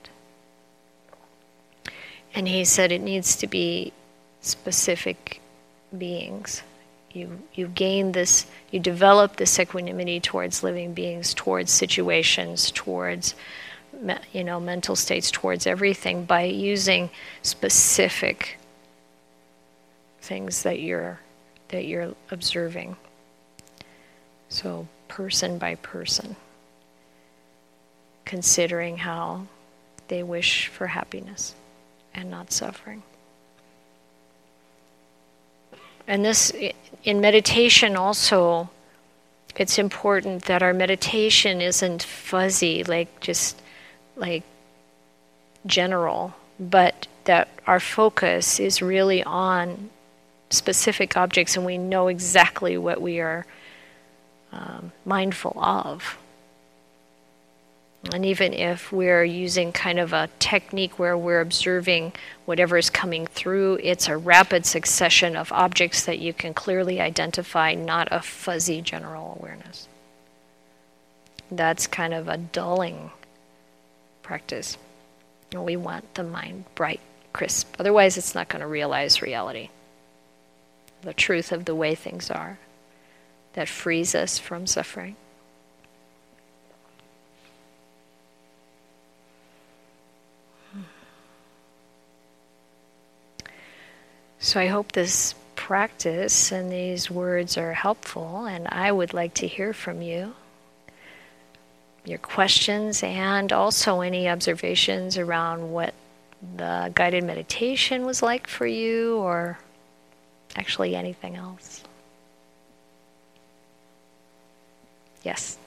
And 2.32 2.46
he 2.46 2.64
said 2.64 2.92
it 2.92 3.00
needs 3.00 3.35
to 3.37 3.48
be 3.48 3.92
specific 4.40 5.40
beings. 5.96 6.62
You, 7.12 7.40
you 7.55 7.68
gain 7.68 8.12
this, 8.12 8.46
you 8.70 8.79
develop 8.79 9.37
this 9.37 9.59
equanimity 9.59 10.20
towards 10.20 10.62
living 10.62 10.92
beings, 10.92 11.33
towards 11.35 11.72
situations, 11.72 12.70
towards 12.70 13.35
you 14.33 14.44
know 14.44 14.61
mental 14.61 14.94
states, 14.94 15.31
towards 15.31 15.66
everything 15.66 16.25
by 16.25 16.42
using 16.42 17.09
specific 17.40 18.59
things 20.20 20.62
that 20.64 20.81
you're 20.81 21.20
that 21.68 21.87
you're 21.87 22.14
observing. 22.31 22.96
So 24.49 24.87
person 25.09 25.59
by 25.59 25.77
person, 25.77 26.37
considering 28.25 28.99
how 28.99 29.46
they 30.09 30.22
wish 30.22 30.68
for 30.68 30.88
happiness 30.88 31.55
and 32.14 32.31
not 32.31 32.53
suffering. 32.53 33.03
And 36.09 36.25
this, 36.25 36.53
in 37.05 37.21
meditation, 37.21 37.97
also, 37.97 38.71
it's 39.57 39.79
important 39.79 40.45
that 40.45 40.62
our 40.62 40.75
meditation 40.75 41.61
isn't 41.61 42.03
fuzzy, 42.03 42.85
like 42.85 43.21
just 43.21 43.61
like 44.16 44.45
general, 45.66 46.35
but 46.61 47.07
that 47.25 47.49
our 47.66 47.81
focus 47.81 48.61
is 48.61 48.81
really 48.81 49.23
on 49.25 49.90
specific 50.51 51.16
objects 51.16 51.57
and 51.57 51.66
we 51.66 51.77
know 51.77 52.09
exactly 52.09 52.79
what 52.79 53.01
we 53.01 53.19
are 53.21 53.45
um, 54.53 54.92
mindful 55.05 55.59
of. 55.61 56.19
And 58.12 58.25
even 58.25 58.53
if 58.53 58.92
we're 58.92 59.25
using 59.25 59.73
kind 59.73 59.99
of 59.99 60.12
a 60.12 60.29
technique 60.38 60.99
where 60.99 61.19
we're 61.19 61.40
observing 61.40 62.12
whatever 62.45 62.77
is 62.77 62.88
coming 62.88 63.27
through, 63.27 63.81
it's 63.83 64.09
a 64.09 64.16
rapid 64.16 64.64
succession 64.64 65.37
of 65.37 65.53
objects 65.53 66.05
that 66.07 66.19
you 66.19 66.33
can 66.33 66.55
clearly 66.55 67.01
identify, 67.01 67.75
not 67.75 68.09
a 68.11 68.23
fuzzy 68.23 68.81
general 68.81 69.37
awareness. 69.38 69.88
That's 71.51 71.87
kind 71.87 72.14
of 72.14 72.29
a 72.29 72.37
dulling 72.37 73.11
practice. 74.23 74.79
We 75.55 75.77
want 75.77 76.14
the 76.14 76.25
mind 76.25 76.64
bright, 76.75 77.01
crisp. 77.33 77.75
Otherwise, 77.79 78.16
it's 78.16 78.35
not 78.35 78.49
going 78.49 78.61
to 78.61 78.66
realize 78.66 79.23
reality, 79.23 79.71
the 81.03 81.14
truth 81.14 81.53
of 81.53 81.64
the 81.64 81.75
way 81.75 81.95
things 81.95 82.31
are 82.31 82.59
that 83.55 83.69
frees 83.69 84.14
us 84.14 84.38
from 84.38 84.66
suffering. 84.66 85.16
So 94.38 94.61
I 94.61 94.66
hope 94.66 94.92
this 94.92 95.35
practice 95.57 96.53
and 96.53 96.70
these 96.70 97.11
words 97.11 97.57
are 97.57 97.72
helpful, 97.72 98.44
and 98.44 98.68
I 98.68 98.92
would 98.92 99.12
like 99.12 99.35
to 99.35 99.46
hear 99.46 99.72
from 99.72 100.03
you. 100.03 100.35
Your 102.05 102.18
questions 102.18 103.03
and 103.03 103.53
also 103.53 104.01
any 104.01 104.29
observations 104.29 105.18
around 105.18 105.72
what 105.72 105.94
the 106.57 106.92
guided 106.94 107.25
meditation 107.25 108.07
was 108.07 108.22
like 108.22 108.46
for 108.46 108.66
you, 108.66 109.16
or 109.16 109.59
actually 110.55 110.94
anything 110.94 111.35
else. 111.35 111.83
Yes. 115.25 115.59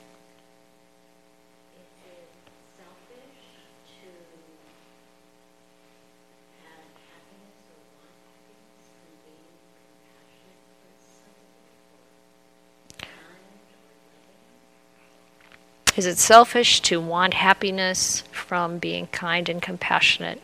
Is 16.00 16.06
it 16.06 16.18
selfish 16.18 16.80
to 16.84 17.02
want 17.02 17.34
happiness 17.34 18.24
from 18.32 18.78
being 18.78 19.08
kind 19.08 19.50
and 19.50 19.62
compassionate 19.62 20.42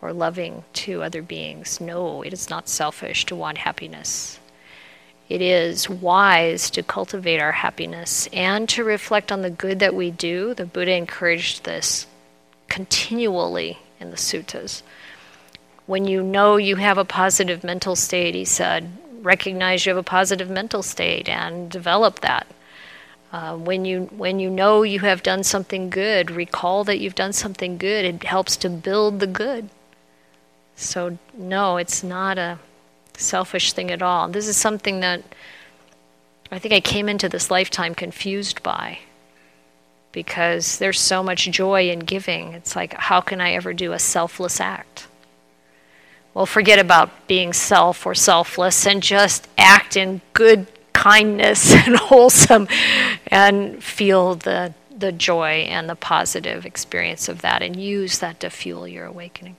or 0.00 0.12
loving 0.12 0.62
to 0.74 1.02
other 1.02 1.22
beings? 1.22 1.80
No, 1.80 2.22
it 2.22 2.32
is 2.32 2.48
not 2.48 2.68
selfish 2.68 3.26
to 3.26 3.34
want 3.34 3.58
happiness. 3.58 4.38
It 5.28 5.42
is 5.42 5.90
wise 5.90 6.70
to 6.70 6.84
cultivate 6.84 7.40
our 7.40 7.50
happiness 7.50 8.28
and 8.32 8.68
to 8.68 8.84
reflect 8.84 9.32
on 9.32 9.42
the 9.42 9.50
good 9.50 9.80
that 9.80 9.92
we 9.92 10.12
do. 10.12 10.54
The 10.54 10.66
Buddha 10.66 10.92
encouraged 10.92 11.64
this 11.64 12.06
continually 12.68 13.80
in 13.98 14.12
the 14.12 14.16
suttas. 14.16 14.82
When 15.86 16.04
you 16.04 16.22
know 16.22 16.58
you 16.58 16.76
have 16.76 16.96
a 16.96 17.04
positive 17.04 17.64
mental 17.64 17.96
state, 17.96 18.36
he 18.36 18.44
said, 18.44 18.88
recognize 19.20 19.84
you 19.84 19.90
have 19.90 19.98
a 19.98 20.04
positive 20.04 20.48
mental 20.48 20.84
state 20.84 21.28
and 21.28 21.68
develop 21.68 22.20
that. 22.20 22.46
Uh, 23.32 23.56
when 23.56 23.84
you 23.84 24.02
when 24.16 24.38
you 24.38 24.48
know 24.48 24.82
you 24.82 25.00
have 25.00 25.22
done 25.22 25.42
something 25.42 25.90
good, 25.90 26.30
recall 26.30 26.84
that 26.84 26.98
you've 26.98 27.14
done 27.14 27.32
something 27.32 27.76
good. 27.76 28.04
It 28.04 28.22
helps 28.24 28.56
to 28.58 28.70
build 28.70 29.20
the 29.20 29.26
good. 29.26 29.68
So 30.76 31.18
no, 31.36 31.76
it's 31.76 32.02
not 32.02 32.38
a 32.38 32.58
selfish 33.16 33.72
thing 33.72 33.90
at 33.90 34.02
all. 34.02 34.28
This 34.28 34.46
is 34.46 34.56
something 34.56 35.00
that 35.00 35.22
I 36.50 36.58
think 36.58 36.74
I 36.74 36.80
came 36.80 37.08
into 37.08 37.28
this 37.28 37.50
lifetime 37.50 37.94
confused 37.94 38.62
by 38.62 39.00
because 40.12 40.78
there's 40.78 41.00
so 41.00 41.22
much 41.22 41.50
joy 41.50 41.90
in 41.90 41.98
giving. 42.00 42.52
It's 42.52 42.76
like, 42.76 42.94
how 42.94 43.20
can 43.20 43.40
I 43.40 43.52
ever 43.52 43.74
do 43.74 43.92
a 43.92 43.98
selfless 43.98 44.60
act? 44.60 45.08
Well, 46.32 46.46
forget 46.46 46.78
about 46.78 47.26
being 47.26 47.52
self 47.52 48.06
or 48.06 48.14
selfless 48.14 48.86
and 48.86 49.02
just 49.02 49.48
act 49.58 49.96
in 49.96 50.20
good 50.32 50.66
kindness 51.06 51.72
and 51.86 51.96
wholesome 51.96 52.66
and 53.28 53.82
feel 53.82 54.34
the, 54.34 54.74
the 54.90 55.12
joy 55.12 55.64
and 55.68 55.88
the 55.88 55.94
positive 55.94 56.66
experience 56.66 57.28
of 57.28 57.42
that 57.42 57.62
and 57.62 57.76
use 57.76 58.18
that 58.18 58.40
to 58.40 58.50
fuel 58.50 58.88
your 58.88 59.06
awakening. 59.06 59.54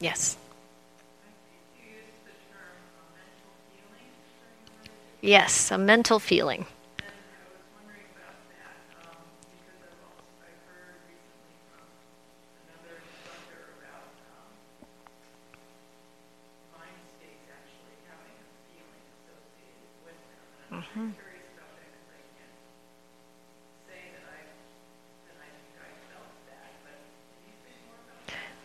Yes. 0.00 0.36
Yes, 5.22 5.70
a 5.70 5.78
mental 5.78 6.18
feeling. 6.18 6.66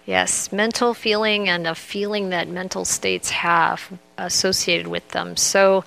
Yes, 0.08 0.54
mental 0.54 0.94
feeling 0.94 1.50
and 1.50 1.68
a 1.68 1.76
feeling 1.76 2.30
that 2.30 2.48
mental 2.48 2.86
states 2.86 3.30
have 3.30 3.92
associated 4.18 4.88
with 4.88 5.10
them. 5.10 5.36
So 5.36 5.84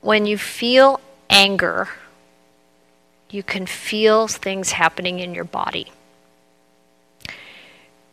when 0.00 0.24
you 0.24 0.38
feel 0.38 0.98
anger, 1.28 1.88
you 3.28 3.42
can 3.42 3.66
feel 3.66 4.26
things 4.26 4.72
happening 4.72 5.20
in 5.20 5.34
your 5.34 5.44
body. 5.44 5.92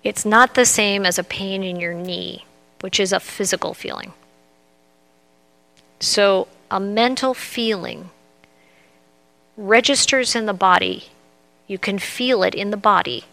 It's 0.03 0.25
not 0.25 0.55
the 0.55 0.65
same 0.65 1.05
as 1.05 1.17
a 1.17 1.23
pain 1.23 1.63
in 1.63 1.79
your 1.79 1.93
knee, 1.93 2.43
which 2.81 2.99
is 2.99 3.13
a 3.13 3.21
physical 3.21 3.73
feeling. 3.73 4.11
So 6.01 6.49
a 6.69 6.81
mental 6.81 7.33
feeling 7.33 8.09
registers 9.55 10.35
in 10.35 10.45
the 10.45 10.53
body 10.53 11.05
you 11.69 11.77
can 11.77 11.99
feel 11.99 12.41
it 12.41 12.55
in 12.55 12.71
the 12.71 12.77
body. 12.77 13.23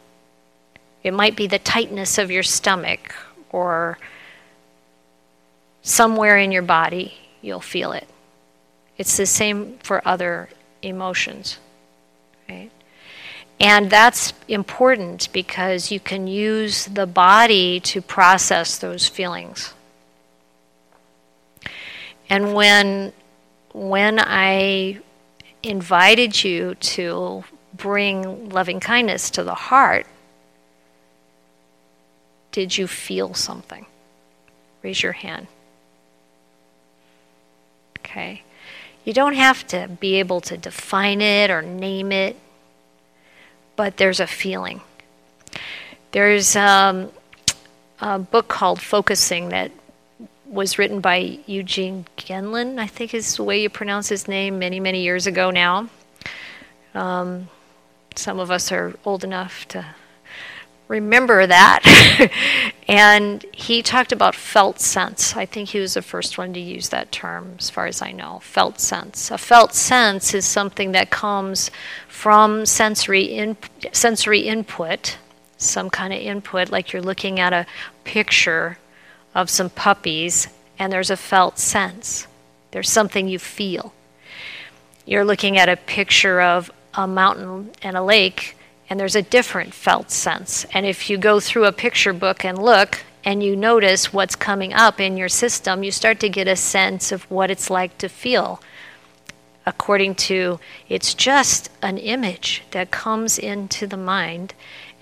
It 1.02 1.14
might 1.14 1.36
be 1.36 1.46
the 1.46 1.58
tightness 1.58 2.18
of 2.18 2.30
your 2.30 2.42
stomach 2.42 3.14
or 3.50 3.98
somewhere 5.80 6.36
in 6.36 6.52
your 6.52 6.62
body, 6.62 7.14
you'll 7.40 7.60
feel 7.60 7.92
it. 7.92 8.06
It's 8.98 9.16
the 9.16 9.24
same 9.24 9.78
for 9.78 10.06
other 10.06 10.50
emotions, 10.82 11.56
right? 12.48 12.70
And 13.58 13.88
that's 13.88 14.34
important 14.48 15.32
because 15.32 15.90
you 15.90 15.98
can 15.98 16.26
use 16.26 16.84
the 16.84 17.06
body 17.06 17.80
to 17.80 18.02
process 18.02 18.76
those 18.76 19.08
feelings. 19.08 19.72
And 22.28 22.52
when 22.52 23.14
when 23.72 24.18
I 24.18 25.00
invited 25.62 26.42
you 26.42 26.74
to 26.74 27.44
bring 27.76 28.50
loving 28.50 28.80
kindness 28.80 29.30
to 29.30 29.44
the 29.44 29.54
heart, 29.54 30.06
did 32.52 32.76
you 32.76 32.86
feel 32.86 33.34
something? 33.34 33.86
Raise 34.82 35.02
your 35.02 35.12
hand. 35.12 35.46
Okay. 37.98 38.42
You 39.04 39.12
don't 39.12 39.34
have 39.34 39.66
to 39.68 39.88
be 40.00 40.16
able 40.16 40.40
to 40.42 40.56
define 40.56 41.20
it 41.20 41.50
or 41.50 41.62
name 41.62 42.12
it, 42.12 42.36
but 43.76 43.98
there's 43.98 44.20
a 44.20 44.26
feeling. 44.26 44.80
There's 46.12 46.56
um, 46.56 47.10
a 48.00 48.18
book 48.18 48.48
called 48.48 48.80
Focusing 48.80 49.50
that 49.50 49.70
was 50.46 50.78
written 50.78 51.00
by 51.00 51.38
Eugene 51.46 52.06
Gendlin, 52.16 52.78
I 52.78 52.86
think 52.86 53.12
is 53.12 53.36
the 53.36 53.42
way 53.42 53.60
you 53.60 53.68
pronounce 53.68 54.08
his 54.08 54.28
name, 54.28 54.58
many, 54.58 54.80
many 54.80 55.02
years 55.02 55.26
ago 55.26 55.50
now. 55.50 55.88
Um, 56.94 57.48
some 58.18 58.38
of 58.38 58.50
us 58.50 58.72
are 58.72 58.94
old 59.04 59.24
enough 59.24 59.66
to 59.68 59.84
remember 60.88 61.46
that. 61.46 62.30
and 62.88 63.44
he 63.52 63.82
talked 63.82 64.12
about 64.12 64.34
felt 64.34 64.80
sense. 64.80 65.36
I 65.36 65.46
think 65.46 65.70
he 65.70 65.80
was 65.80 65.94
the 65.94 66.02
first 66.02 66.38
one 66.38 66.52
to 66.54 66.60
use 66.60 66.88
that 66.90 67.12
term, 67.12 67.56
as 67.58 67.70
far 67.70 67.86
as 67.86 68.02
I 68.02 68.12
know. 68.12 68.40
Felt 68.40 68.80
sense. 68.80 69.30
A 69.30 69.38
felt 69.38 69.74
sense 69.74 70.34
is 70.34 70.44
something 70.44 70.92
that 70.92 71.10
comes 71.10 71.70
from 72.08 72.66
sensory 72.66 73.24
in, 73.24 73.56
sensory 73.92 74.40
input, 74.40 75.18
some 75.58 75.90
kind 75.90 76.12
of 76.12 76.20
input, 76.20 76.70
like 76.70 76.92
you're 76.92 77.02
looking 77.02 77.40
at 77.40 77.52
a 77.52 77.66
picture 78.04 78.78
of 79.34 79.50
some 79.50 79.70
puppies, 79.70 80.48
and 80.78 80.92
there's 80.92 81.10
a 81.10 81.16
felt 81.16 81.58
sense. 81.58 82.26
There's 82.70 82.90
something 82.90 83.28
you 83.28 83.38
feel. 83.38 83.92
You're 85.04 85.24
looking 85.24 85.56
at 85.56 85.68
a 85.68 85.76
picture 85.76 86.40
of 86.40 86.70
a 86.96 87.06
mountain 87.06 87.70
and 87.82 87.96
a 87.96 88.02
lake, 88.02 88.56
and 88.88 88.98
there's 88.98 89.16
a 89.16 89.22
different 89.22 89.74
felt 89.74 90.10
sense. 90.10 90.64
And 90.72 90.86
if 90.86 91.10
you 91.10 91.18
go 91.18 91.40
through 91.40 91.66
a 91.66 91.72
picture 91.72 92.12
book 92.12 92.44
and 92.44 92.58
look, 92.58 93.04
and 93.26 93.42
you 93.42 93.56
notice 93.56 94.12
what's 94.12 94.36
coming 94.36 94.72
up 94.72 95.00
in 95.00 95.16
your 95.16 95.28
system, 95.28 95.82
you 95.82 95.90
start 95.90 96.20
to 96.20 96.28
get 96.28 96.46
a 96.46 96.54
sense 96.54 97.10
of 97.10 97.28
what 97.28 97.50
it's 97.50 97.68
like 97.68 97.98
to 97.98 98.08
feel. 98.08 98.62
According 99.66 100.14
to, 100.14 100.60
it's 100.88 101.12
just 101.12 101.68
an 101.82 101.98
image 101.98 102.62
that 102.70 102.92
comes 102.92 103.36
into 103.36 103.88
the 103.88 103.96
mind, 103.96 104.54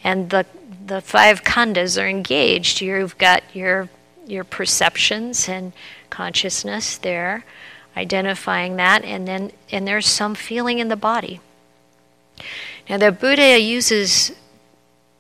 and 0.03 0.31
the 0.31 0.47
the 0.87 1.03
five 1.03 1.45
khandhas 1.45 2.03
are 2.03 2.09
engaged. 2.09 2.81
You've 2.81 3.17
got 3.19 3.43
your 3.55 3.91
your 4.27 4.45
perceptions 4.45 5.47
and 5.47 5.75
consciousness 6.09 6.97
there, 6.97 7.45
identifying 7.95 8.77
that, 8.77 9.05
and 9.05 9.29
then 9.29 9.53
and 9.71 9.87
there's 9.87 10.07
some 10.07 10.35
feeling 10.35 10.79
in 10.79 10.89
the 10.89 10.97
body. 10.97 11.41
Now, 12.89 12.99
the 12.99 13.13
Buddha 13.13 13.59
uses 13.59 14.33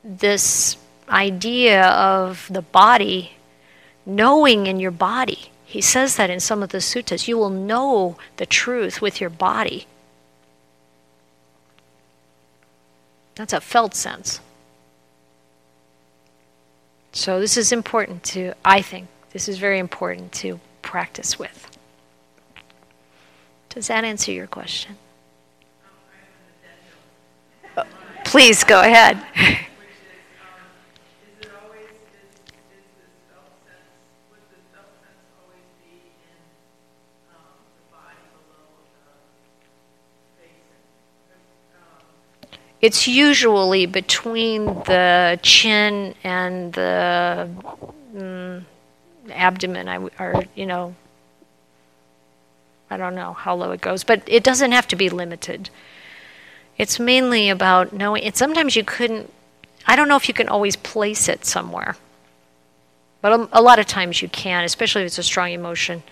this 0.02 0.76
idea 1.08 1.86
of 1.88 2.46
the 2.50 2.62
body, 2.62 3.32
knowing 4.04 4.66
in 4.66 4.80
your 4.80 4.90
body. 4.90 5.50
He 5.64 5.80
says 5.80 6.16
that 6.16 6.30
in 6.30 6.40
some 6.40 6.62
of 6.62 6.70
the 6.70 6.78
suttas. 6.78 7.26
You 7.26 7.38
will 7.38 7.50
know 7.50 8.16
the 8.36 8.46
truth 8.46 9.00
with 9.00 9.20
your 9.20 9.30
body. 9.30 9.86
That's 13.34 13.52
a 13.52 13.60
felt 13.60 13.94
sense. 13.94 14.40
So, 17.12 17.40
this 17.40 17.56
is 17.56 17.72
important 17.72 18.24
to, 18.24 18.54
I 18.64 18.82
think, 18.82 19.08
this 19.32 19.48
is 19.48 19.58
very 19.58 19.78
important 19.78 20.32
to 20.32 20.60
practice 20.82 21.38
with. 21.38 21.76
Does 23.70 23.88
that 23.88 24.04
answer 24.04 24.30
your 24.30 24.46
question? 24.46 24.96
Please 28.24 28.64
go 28.64 28.80
ahead. 28.80 29.22
It's 42.80 43.08
usually 43.08 43.86
between 43.86 44.66
the 44.66 45.38
chin 45.42 46.14
and 46.22 46.70
the 46.74 47.48
mm, 48.14 48.62
abdomen, 49.30 49.88
I 49.88 49.94
w- 49.94 50.10
or, 50.18 50.44
you 50.54 50.66
know, 50.66 50.94
I 52.90 52.98
don't 52.98 53.14
know 53.14 53.32
how 53.32 53.54
low 53.54 53.70
it 53.70 53.80
goes, 53.80 54.04
but 54.04 54.22
it 54.26 54.44
doesn't 54.44 54.72
have 54.72 54.86
to 54.88 54.96
be 54.96 55.08
limited. 55.08 55.70
It's 56.76 56.98
mainly 56.98 57.48
about 57.48 57.92
knowing, 57.92 58.30
sometimes 58.32 58.74
you 58.76 58.84
couldn't, 58.84 59.32
I 59.86 59.96
don't 59.96 60.08
know 60.08 60.16
if 60.16 60.28
you 60.28 60.34
can 60.34 60.48
always 60.48 60.76
place 60.76 61.28
it 61.28 61.44
somewhere, 61.44 61.96
but 63.20 63.32
a, 63.32 63.48
a 63.52 63.62
lot 63.62 63.78
of 63.78 63.86
times 63.86 64.20
you 64.22 64.28
can, 64.28 64.64
especially 64.64 65.02
if 65.02 65.06
it's 65.06 65.18
a 65.18 65.22
strong 65.22 65.52
emotion. 65.52 66.02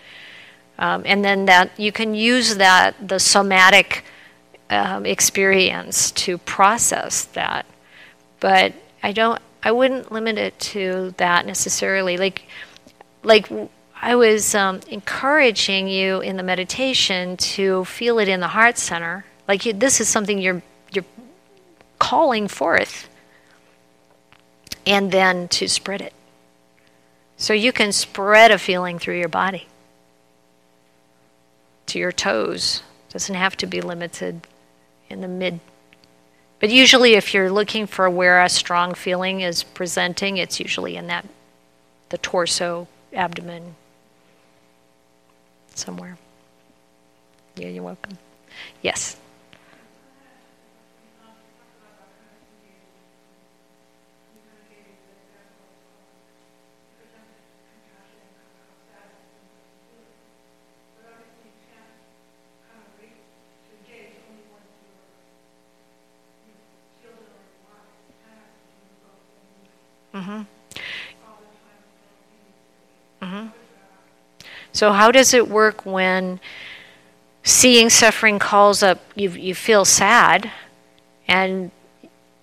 Um, 0.79 1.03
and 1.05 1.25
then 1.25 1.47
that 1.47 1.79
you 1.79 1.93
can 1.93 2.15
use 2.15 2.57
that, 2.57 2.97
the 3.07 3.19
somatic 3.19 4.05
um, 4.71 5.05
experience 5.05 6.11
to 6.13 6.39
process 6.39 7.25
that. 7.27 7.67
But 8.41 8.73
I 9.03 9.13
don't, 9.13 9.41
I 9.63 9.73
wouldn't 9.73 10.11
limit 10.11 10.39
it 10.39 10.59
to 10.61 11.15
that 11.19 11.47
necessarily. 11.47 12.17
Like, 12.17 12.43
like 13.23 13.49
I 14.01 14.17
was 14.17 14.55
um, 14.55 14.81
encouraging 14.89 15.89
you 15.89 16.21
in 16.21 16.37
the 16.37 16.43
meditation 16.43 17.37
to 17.37 17.85
feel 17.85 18.19
it 18.19 18.29
in 18.29 18.41
the 18.41 18.49
heart 18.49 18.79
center. 18.79 19.25
Like 19.53 19.67
you, 19.67 19.75
this 19.75 20.01
is 20.01 20.09
something 20.09 20.39
you're 20.39 20.63
you're 20.93 21.05
calling 21.99 22.49
forth, 22.49 23.07
and 24.87 25.13
then 25.13 25.47
to 25.49 25.69
spread 25.69 26.01
it. 26.01 26.15
So 27.37 27.53
you 27.53 27.71
can 27.71 27.93
spread 27.93 28.51
a 28.51 28.57
feeling 28.57 28.99
through 28.99 29.19
your 29.19 29.29
body 29.29 29.67
to 31.85 31.99
your 31.99 32.13
toes. 32.13 32.83
Doesn't 33.11 33.35
have 33.35 33.55
to 33.59 33.67
be 33.67 33.83
limited 33.83 34.47
in 35.11 35.21
the 35.21 35.29
mid. 35.29 35.61
But 36.59 36.71
usually, 36.71 37.13
if 37.13 37.35
you're 37.35 37.51
looking 37.51 37.87
for 37.87 38.09
where 38.09 38.43
a 38.43 38.49
strong 38.49 38.95
feeling 38.95 39.43
is 39.43 39.65
presenting, 39.65 40.39
it's 40.39 40.61
usually 40.61 40.97
in 40.97 41.09
that 41.09 41.27
the 42.09 42.17
torso, 42.17 42.89
abdomen, 43.13 43.75
somewhere. 45.75 46.17
Yeah, 47.57 47.69
you're 47.69 47.85
welcome. 47.85 48.17
Yes. 48.81 49.19
Mm-hmm. 70.15 70.43
Mm-hmm. 73.23 73.47
So, 74.73 74.93
how 74.93 75.11
does 75.11 75.35
it 75.35 75.49
work 75.49 75.85
when 75.87 76.41
seeing 77.43 77.91
suffering 77.91 78.39
calls 78.39 78.83
up? 78.83 79.01
You 79.15 79.31
you 79.31 79.55
feel 79.55 79.85
sad, 79.85 80.51
and 81.29 81.71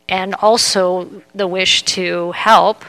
and 0.07 0.35
also 0.35 1.23
the 1.33 1.47
wish 1.47 1.83
to 1.83 2.31
help. 2.31 2.83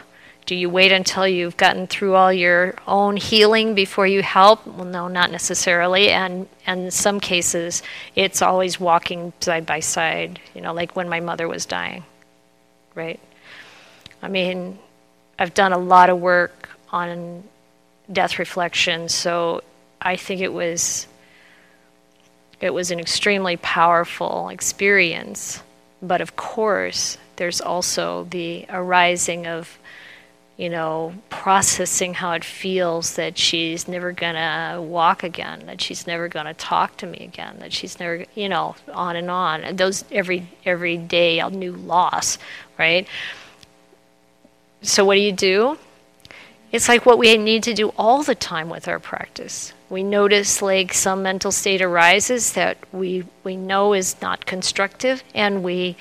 Do 0.46 0.56
you 0.56 0.68
wait 0.68 0.90
until 0.90 1.28
you've 1.28 1.56
gotten 1.56 1.86
through 1.86 2.16
all 2.16 2.32
your 2.32 2.74
own 2.88 3.16
healing 3.16 3.74
before 3.74 4.06
you 4.06 4.22
help? 4.22 4.66
Well, 4.66 4.86
no, 4.86 5.06
not 5.06 5.30
necessarily. 5.30 6.10
And, 6.10 6.48
and 6.66 6.86
in 6.86 6.90
some 6.90 7.20
cases, 7.20 7.84
it's 8.16 8.42
always 8.42 8.80
walking 8.80 9.32
side 9.38 9.64
by 9.64 9.78
side, 9.78 10.40
you 10.54 10.60
know, 10.60 10.72
like 10.72 10.96
when 10.96 11.08
my 11.08 11.20
mother 11.20 11.46
was 11.46 11.66
dying, 11.66 12.02
right? 12.96 13.20
I 14.22 14.28
mean, 14.28 14.78
I've 15.38 15.54
done 15.54 15.72
a 15.72 15.78
lot 15.78 16.10
of 16.10 16.18
work 16.18 16.68
on 16.90 17.44
death 18.12 18.38
reflection, 18.38 19.08
so 19.08 19.62
I 20.00 20.16
think 20.16 20.40
it 20.40 20.52
was 20.52 21.06
it 22.60 22.74
was 22.74 22.90
an 22.90 23.00
extremely 23.00 23.56
powerful 23.56 24.50
experience. 24.50 25.62
But 26.02 26.20
of 26.20 26.36
course, 26.36 27.16
there's 27.36 27.60
also 27.60 28.24
the 28.24 28.66
arising 28.68 29.46
of, 29.46 29.78
you 30.58 30.68
know, 30.68 31.14
processing 31.30 32.12
how 32.12 32.32
it 32.32 32.44
feels 32.44 33.14
that 33.14 33.38
she's 33.38 33.88
never 33.88 34.12
gonna 34.12 34.78
walk 34.82 35.22
again, 35.22 35.64
that 35.66 35.80
she's 35.80 36.06
never 36.06 36.28
gonna 36.28 36.52
talk 36.52 36.98
to 36.98 37.06
me 37.06 37.18
again, 37.20 37.56
that 37.60 37.72
she's 37.72 37.98
never, 37.98 38.26
you 38.34 38.48
know, 38.48 38.76
on 38.92 39.16
and 39.16 39.30
on. 39.30 39.62
And 39.62 39.78
those 39.78 40.04
every 40.12 40.46
every 40.66 40.98
day 40.98 41.38
a 41.38 41.48
new 41.48 41.72
loss, 41.72 42.36
right? 42.78 43.08
So, 44.82 45.04
what 45.04 45.14
do 45.14 45.20
you 45.20 45.32
do? 45.32 45.78
It's 46.72 46.88
like 46.88 47.04
what 47.04 47.18
we 47.18 47.36
need 47.36 47.64
to 47.64 47.74
do 47.74 47.92
all 47.98 48.22
the 48.22 48.34
time 48.34 48.68
with 48.68 48.86
our 48.86 49.00
practice. 49.00 49.72
We 49.88 50.04
notice 50.04 50.62
like 50.62 50.94
some 50.94 51.22
mental 51.22 51.50
state 51.50 51.82
arises 51.82 52.52
that 52.52 52.78
we, 52.92 53.24
we 53.42 53.56
know 53.56 53.92
is 53.92 54.20
not 54.22 54.46
constructive 54.46 55.24
and 55.34 55.64
we 55.64 55.96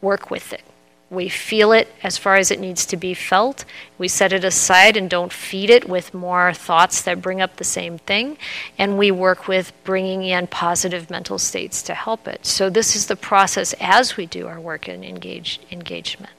work 0.00 0.30
with 0.30 0.52
it. 0.52 0.62
We 1.10 1.28
feel 1.28 1.70
it 1.70 1.88
as 2.02 2.18
far 2.18 2.36
as 2.36 2.50
it 2.50 2.58
needs 2.58 2.84
to 2.86 2.96
be 2.96 3.14
felt. 3.14 3.64
We 3.98 4.08
set 4.08 4.32
it 4.32 4.42
aside 4.42 4.96
and 4.96 5.08
don't 5.08 5.32
feed 5.32 5.70
it 5.70 5.88
with 5.88 6.12
more 6.12 6.52
thoughts 6.52 7.02
that 7.02 7.22
bring 7.22 7.40
up 7.40 7.56
the 7.56 7.64
same 7.64 7.98
thing. 7.98 8.36
And 8.76 8.98
we 8.98 9.12
work 9.12 9.46
with 9.46 9.72
bringing 9.84 10.24
in 10.24 10.48
positive 10.48 11.10
mental 11.10 11.38
states 11.38 11.82
to 11.84 11.94
help 11.94 12.26
it. 12.26 12.44
So, 12.44 12.68
this 12.68 12.96
is 12.96 13.06
the 13.06 13.16
process 13.16 13.74
as 13.80 14.16
we 14.16 14.26
do 14.26 14.48
our 14.48 14.58
work 14.58 14.88
in 14.88 15.04
engage, 15.04 15.60
engagement. 15.70 16.32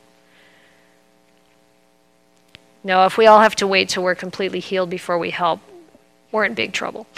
No, 2.86 3.06
if 3.08 3.18
we 3.18 3.26
all 3.26 3.42
have 3.42 3.56
to 3.56 3.66
wait 3.66 3.90
till 3.90 4.04
we're 4.04 4.14
completely 4.14 4.60
healed 4.60 4.92
before 4.92 5.18
we 5.18 5.32
help, 5.32 5.60
we're 6.32 6.46
in 6.46 6.54
big 6.54 6.72
trouble. 6.72 7.08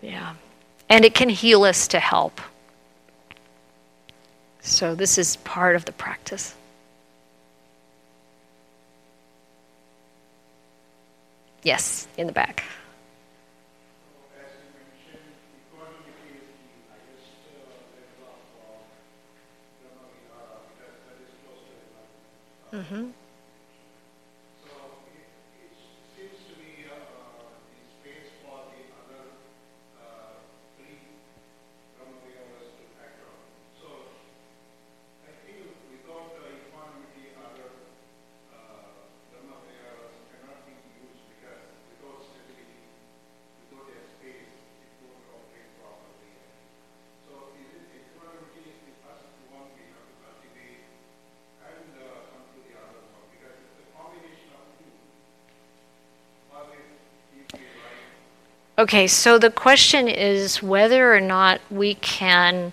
yeah. 0.00 0.34
And 0.88 1.04
it 1.04 1.12
can 1.12 1.28
heal 1.28 1.64
us 1.64 1.88
to 1.88 1.98
help. 1.98 2.40
So, 4.60 4.94
this 4.94 5.18
is 5.18 5.34
part 5.38 5.74
of 5.74 5.86
the 5.86 5.92
practice. 5.92 6.54
Yes, 11.64 12.06
in 12.16 12.28
the 12.28 12.32
back. 12.32 12.62
Mm-hmm. 22.72 23.17
Okay, 58.78 59.08
so 59.08 59.40
the 59.40 59.50
question 59.50 60.06
is 60.06 60.62
whether 60.62 61.12
or 61.12 61.20
not 61.20 61.60
we 61.68 61.94
can 61.94 62.72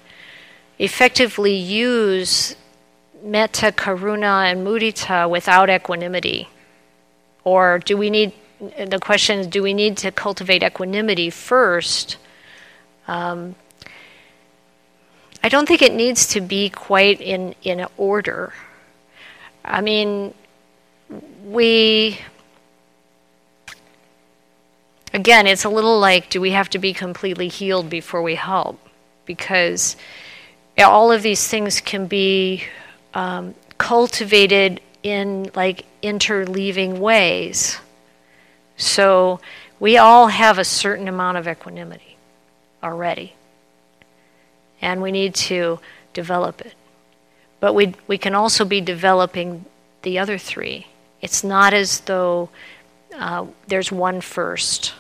effectively 0.77 1.55
use 1.55 2.55
metta, 3.23 3.71
karuna, 3.71 4.51
and 4.51 4.63
mudita 4.63 5.27
without 5.27 5.67
equanimity. 5.67 6.47
Or 7.43 7.79
do 7.79 7.97
we 7.97 8.11
need, 8.11 8.33
the 8.59 8.99
question 9.01 9.39
is, 9.39 9.47
do 9.47 9.63
we 9.63 9.73
need 9.73 9.97
to 9.97 10.11
cultivate 10.11 10.61
equanimity 10.61 11.31
first? 11.31 12.17
Um, 13.07 13.55
I 15.43 15.49
don't 15.49 15.67
think 15.67 15.81
it 15.81 15.93
needs 15.93 16.27
to 16.27 16.39
be 16.39 16.69
quite 16.69 17.19
in, 17.19 17.55
in 17.63 17.87
order. 17.97 18.53
I 19.63 19.81
mean, 19.81 20.35
we 21.43 22.19
again, 25.15 25.47
it's 25.47 25.63
a 25.63 25.69
little 25.69 25.99
like 25.99 26.29
do 26.29 26.41
we 26.41 26.51
have 26.51 26.69
to 26.71 26.77
be 26.77 26.93
completely 26.93 27.47
healed 27.47 27.89
before 27.89 28.21
we 28.21 28.35
help? 28.35 28.79
Because 29.25 29.95
all 30.77 31.11
of 31.11 31.23
these 31.23 31.47
things 31.47 31.79
can 31.81 32.05
be 32.05 32.65
um, 33.13 33.55
cultivated 33.77 34.81
in 35.03 35.49
like 35.55 35.85
interleaving 36.03 36.99
ways. 36.99 37.79
So 38.77 39.39
we 39.79 39.97
all 39.97 40.27
have 40.27 40.59
a 40.59 40.65
certain 40.65 41.07
amount 41.07 41.37
of 41.37 41.47
equanimity 41.47 42.17
already. 42.83 43.33
and 44.81 45.01
we 45.01 45.11
need 45.11 45.33
to 45.33 45.79
develop 46.13 46.61
it. 46.61 46.73
But 47.59 47.73
we, 47.73 47.95
we 48.07 48.17
can 48.17 48.35
also 48.35 48.65
be 48.65 48.81
developing 48.81 49.65
the 50.03 50.19
other 50.19 50.37
three. 50.37 50.87
It's 51.21 51.43
not 51.43 51.73
as 51.73 52.01
though 52.01 52.49
uh, 53.17 53.47
there's 53.67 53.91
one 53.91 54.21
first. 54.21 54.93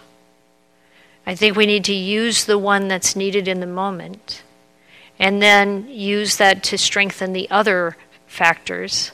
I 1.25 1.35
think 1.35 1.55
we 1.55 1.65
need 1.65 1.85
to 1.85 1.93
use 1.93 2.45
the 2.45 2.57
one 2.57 2.87
that's 2.87 3.15
needed 3.15 3.47
in 3.47 3.59
the 3.59 3.67
moment 3.67 4.43
and 5.17 5.41
then 5.41 5.87
use 5.89 6.37
that 6.37 6.63
to 6.63 6.77
strengthen 6.77 7.33
the 7.33 7.49
other 7.49 7.97
factors 8.27 9.11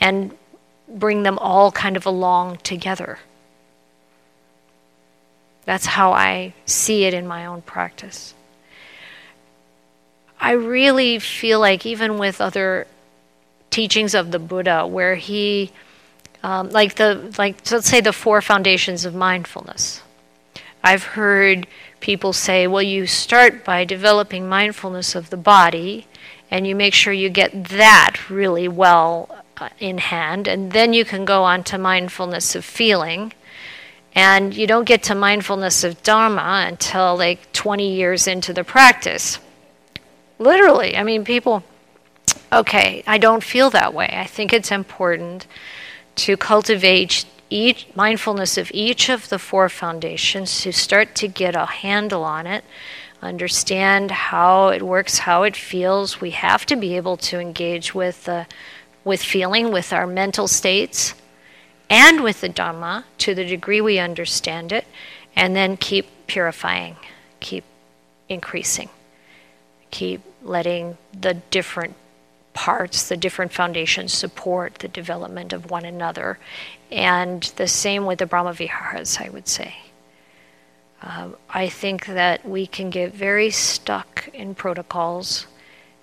and 0.00 0.36
bring 0.88 1.22
them 1.22 1.38
all 1.38 1.72
kind 1.72 1.96
of 1.96 2.06
along 2.06 2.58
together. 2.58 3.18
That's 5.64 5.86
how 5.86 6.12
I 6.12 6.54
see 6.64 7.04
it 7.04 7.12
in 7.12 7.26
my 7.26 7.46
own 7.46 7.62
practice. 7.62 8.34
I 10.40 10.52
really 10.52 11.18
feel 11.18 11.60
like, 11.60 11.84
even 11.84 12.16
with 12.18 12.40
other 12.40 12.86
teachings 13.70 14.14
of 14.14 14.30
the 14.30 14.38
Buddha, 14.38 14.86
where 14.86 15.16
he, 15.16 15.72
um, 16.42 16.70
like 16.70 16.94
the 16.94 17.34
like, 17.36 17.70
let's 17.70 17.88
say 17.88 18.00
the 18.00 18.12
four 18.12 18.40
foundations 18.40 19.04
of 19.04 19.14
mindfulness. 19.14 20.00
I've 20.82 21.02
heard 21.02 21.66
people 22.00 22.32
say, 22.32 22.66
well, 22.66 22.82
you 22.82 23.06
start 23.06 23.64
by 23.64 23.84
developing 23.84 24.48
mindfulness 24.48 25.14
of 25.14 25.30
the 25.30 25.36
body, 25.36 26.06
and 26.50 26.66
you 26.66 26.74
make 26.74 26.94
sure 26.94 27.12
you 27.12 27.28
get 27.28 27.64
that 27.64 28.30
really 28.30 28.68
well 28.68 29.44
uh, 29.58 29.68
in 29.78 29.98
hand, 29.98 30.46
and 30.46 30.72
then 30.72 30.92
you 30.92 31.04
can 31.04 31.24
go 31.24 31.42
on 31.42 31.64
to 31.64 31.78
mindfulness 31.78 32.54
of 32.54 32.64
feeling. 32.64 33.32
And 34.14 34.54
you 34.54 34.66
don't 34.66 34.84
get 34.84 35.02
to 35.04 35.14
mindfulness 35.14 35.84
of 35.84 36.02
Dharma 36.02 36.64
until 36.66 37.16
like 37.16 37.52
20 37.52 37.94
years 37.94 38.26
into 38.26 38.52
the 38.52 38.64
practice. 38.64 39.38
Literally, 40.38 40.96
I 40.96 41.02
mean, 41.02 41.24
people, 41.24 41.62
okay, 42.52 43.02
I 43.06 43.18
don't 43.18 43.44
feel 43.44 43.70
that 43.70 43.92
way. 43.94 44.08
I 44.12 44.26
think 44.26 44.52
it's 44.52 44.72
important 44.72 45.46
to 46.16 46.36
cultivate 46.36 47.26
each 47.50 47.86
mindfulness 47.94 48.58
of 48.58 48.70
each 48.74 49.08
of 49.08 49.28
the 49.28 49.38
four 49.38 49.68
foundations 49.68 50.60
to 50.62 50.72
start 50.72 51.14
to 51.16 51.28
get 51.28 51.54
a 51.56 51.66
handle 51.66 52.24
on 52.24 52.46
it 52.46 52.64
understand 53.22 54.10
how 54.10 54.68
it 54.68 54.82
works 54.82 55.18
how 55.18 55.42
it 55.42 55.56
feels. 55.56 56.20
We 56.20 56.30
have 56.30 56.64
to 56.66 56.76
be 56.76 56.96
able 56.96 57.16
to 57.18 57.40
engage 57.40 57.94
with 57.94 58.28
uh, 58.28 58.44
with 59.04 59.22
feeling 59.22 59.72
with 59.72 59.92
our 59.92 60.06
mental 60.06 60.46
states 60.46 61.14
and 61.88 62.22
with 62.22 62.40
the 62.42 62.48
dhamma 62.48 63.04
to 63.18 63.34
the 63.34 63.44
degree 63.44 63.80
we 63.80 63.98
understand 63.98 64.72
it 64.72 64.86
and 65.34 65.56
then 65.56 65.76
keep 65.76 66.06
purifying 66.26 66.96
keep 67.40 67.64
increasing 68.28 68.90
keep 69.90 70.20
letting 70.42 70.98
the 71.18 71.34
different 71.50 71.94
parts, 72.58 73.08
the 73.08 73.16
different 73.16 73.52
foundations 73.52 74.12
support 74.12 74.80
the 74.80 74.88
development 74.88 75.52
of 75.52 75.70
one 75.70 75.84
another. 75.84 76.40
And 76.90 77.40
the 77.54 77.68
same 77.68 78.04
with 78.04 78.18
the 78.18 78.26
Brahmaviharas, 78.26 79.24
I 79.24 79.28
would 79.28 79.46
say. 79.46 79.76
Uh, 81.00 81.28
I 81.48 81.68
think 81.68 82.06
that 82.06 82.44
we 82.44 82.66
can 82.66 82.90
get 82.90 83.14
very 83.14 83.50
stuck 83.50 84.28
in 84.34 84.56
protocols. 84.56 85.46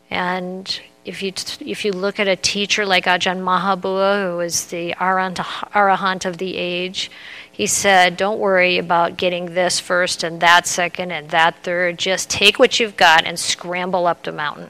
And 0.09 0.79
if 1.03 1.21
you, 1.21 1.31
t- 1.31 1.69
if 1.69 1.83
you 1.83 1.91
look 1.91 2.21
at 2.21 2.29
a 2.29 2.37
teacher 2.37 2.85
like 2.85 3.03
Ajahn 3.03 3.41
Mahabua, 3.41 4.23
who 4.23 4.37
was 4.37 4.67
the 4.67 4.93
arahant 4.93 6.25
of 6.25 6.37
the 6.37 6.55
age, 6.55 7.11
he 7.51 7.67
said, 7.67 8.15
Don't 8.15 8.39
worry 8.39 8.77
about 8.77 9.17
getting 9.17 9.47
this 9.47 9.81
first 9.81 10.23
and 10.23 10.39
that 10.39 10.67
second 10.67 11.11
and 11.11 11.29
that 11.31 11.63
third. 11.63 11.97
Just 11.97 12.29
take 12.29 12.59
what 12.59 12.79
you've 12.79 12.95
got 12.95 13.25
and 13.25 13.37
scramble 13.37 14.07
up 14.07 14.23
the 14.23 14.31
mountain. 14.31 14.69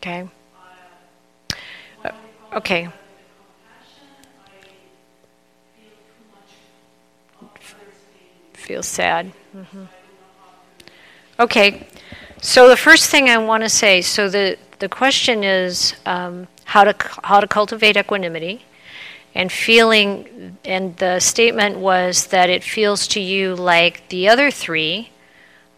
Okay. 0.00 0.26
Uh, 2.02 2.10
okay. 2.54 2.88
Feel 8.54 8.82
sad. 8.82 9.30
Mm-hmm. 9.54 9.84
Okay. 11.38 11.86
So 12.40 12.70
the 12.70 12.78
first 12.78 13.10
thing 13.10 13.28
I 13.28 13.36
want 13.36 13.62
to 13.62 13.68
say. 13.68 14.00
So 14.00 14.30
the 14.30 14.56
the 14.78 14.88
question 14.88 15.44
is 15.44 15.94
um, 16.06 16.48
how 16.64 16.84
to 16.84 16.94
how 17.22 17.40
to 17.40 17.46
cultivate 17.46 17.98
equanimity, 17.98 18.64
and 19.34 19.52
feeling. 19.52 20.56
And 20.64 20.96
the 20.96 21.20
statement 21.20 21.76
was 21.76 22.28
that 22.28 22.48
it 22.48 22.64
feels 22.64 23.06
to 23.08 23.20
you 23.20 23.54
like 23.54 24.08
the 24.08 24.28
other 24.28 24.50
three. 24.50 25.10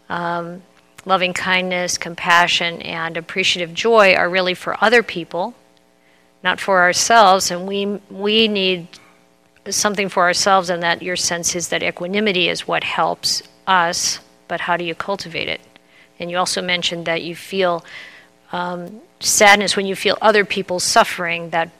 Um, 0.07 0.63
loving 1.05 1.33
kindness, 1.33 1.97
compassion, 1.97 2.81
and 2.81 3.17
appreciative 3.17 3.73
joy 3.73 4.13
are 4.13 4.29
really 4.29 4.53
for 4.53 4.81
other 4.83 5.03
people, 5.03 5.53
not 6.43 6.59
for 6.59 6.81
ourselves. 6.81 7.51
And 7.51 7.67
we, 7.67 7.85
we 8.09 8.47
need 8.47 8.87
something 9.69 10.09
for 10.09 10.23
ourselves, 10.23 10.69
and 10.69 10.83
that 10.83 11.01
your 11.01 11.15
sense 11.15 11.55
is 11.55 11.69
that 11.69 11.83
equanimity 11.83 12.49
is 12.49 12.67
what 12.67 12.83
helps 12.83 13.43
us, 13.67 14.19
but 14.47 14.61
how 14.61 14.77
do 14.77 14.83
you 14.83 14.95
cultivate 14.95 15.47
it? 15.47 15.61
And 16.19 16.29
you 16.29 16.37
also 16.37 16.61
mentioned 16.61 17.05
that 17.05 17.21
you 17.21 17.35
feel 17.35 17.83
um, 18.51 19.01
sadness 19.19 19.75
when 19.75 19.85
you 19.85 19.95
feel 19.95 20.17
other 20.21 20.45
people 20.45 20.79
suffering, 20.79 21.49
that 21.49 21.71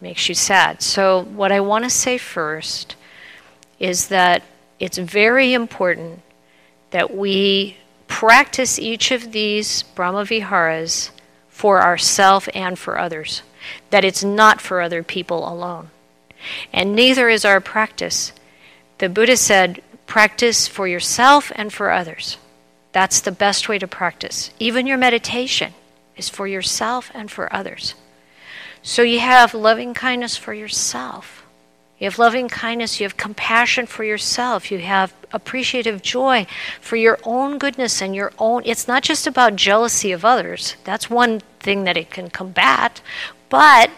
makes 0.00 0.28
you 0.28 0.34
sad. 0.34 0.82
So, 0.82 1.24
what 1.24 1.52
I 1.52 1.60
want 1.60 1.84
to 1.84 1.90
say 1.90 2.16
first 2.18 2.96
is 3.78 4.08
that 4.08 4.42
it's 4.78 4.98
very 4.98 5.52
important 5.52 6.22
that 6.90 7.14
we 7.14 7.76
practice 8.08 8.78
each 8.78 9.10
of 9.10 9.32
these 9.32 9.82
Brahmaviharas 9.94 11.10
for 11.48 11.82
ourself 11.82 12.48
and 12.54 12.78
for 12.78 12.98
others, 12.98 13.42
that 13.90 14.04
it's 14.04 14.22
not 14.22 14.60
for 14.60 14.80
other 14.80 15.02
people 15.02 15.48
alone. 15.48 15.90
And 16.72 16.94
neither 16.94 17.28
is 17.28 17.44
our 17.44 17.60
practice. 17.60 18.32
The 18.98 19.08
Buddha 19.08 19.36
said, 19.36 19.82
practice 20.06 20.68
for 20.68 20.86
yourself 20.86 21.50
and 21.54 21.72
for 21.72 21.90
others. 21.90 22.38
That's 22.92 23.20
the 23.20 23.32
best 23.32 23.68
way 23.68 23.78
to 23.78 23.86
practice. 23.86 24.50
Even 24.58 24.86
your 24.86 24.98
meditation 24.98 25.74
is 26.16 26.28
for 26.28 26.46
yourself 26.46 27.10
and 27.14 27.30
for 27.30 27.52
others. 27.54 27.94
So 28.82 29.02
you 29.02 29.20
have 29.20 29.54
loving 29.54 29.94
kindness 29.94 30.36
for 30.36 30.54
yourself. 30.54 31.45
You 31.98 32.04
have 32.04 32.18
loving 32.18 32.48
kindness, 32.48 33.00
you 33.00 33.04
have 33.04 33.16
compassion 33.16 33.86
for 33.86 34.04
yourself, 34.04 34.70
you 34.70 34.78
have 34.80 35.14
appreciative 35.32 36.02
joy 36.02 36.46
for 36.80 36.96
your 36.96 37.18
own 37.24 37.56
goodness 37.56 38.02
and 38.02 38.14
your 38.14 38.32
own. 38.38 38.62
It's 38.66 38.86
not 38.86 39.02
just 39.02 39.26
about 39.26 39.56
jealousy 39.56 40.12
of 40.12 40.24
others, 40.24 40.76
that's 40.84 41.08
one 41.08 41.40
thing 41.60 41.84
that 41.84 41.96
it 41.96 42.10
can 42.10 42.28
combat, 42.28 43.00
but 43.48 43.90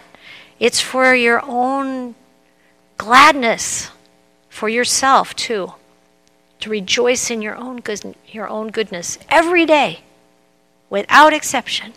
it's 0.61 0.81
for 0.81 1.13
your 1.15 1.43
own 1.45 2.15
gladness 2.99 3.91
for 4.49 4.69
yourself 4.69 5.35
too. 5.35 5.73
To 6.61 6.71
rejoice 6.71 7.31
in 7.31 7.43
your 7.43 7.57
own 7.57 7.81
good, 7.81 8.15
your 8.27 8.49
own 8.49 8.69
goodness 8.69 9.19
every 9.29 9.67
day, 9.67 10.01
without 10.91 11.33
exception. 11.33 11.95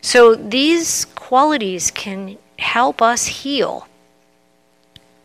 So 0.00 0.34
these 0.34 1.04
qualities 1.14 1.90
can 1.90 2.38
help 2.58 3.02
us 3.02 3.26
heal. 3.26 3.86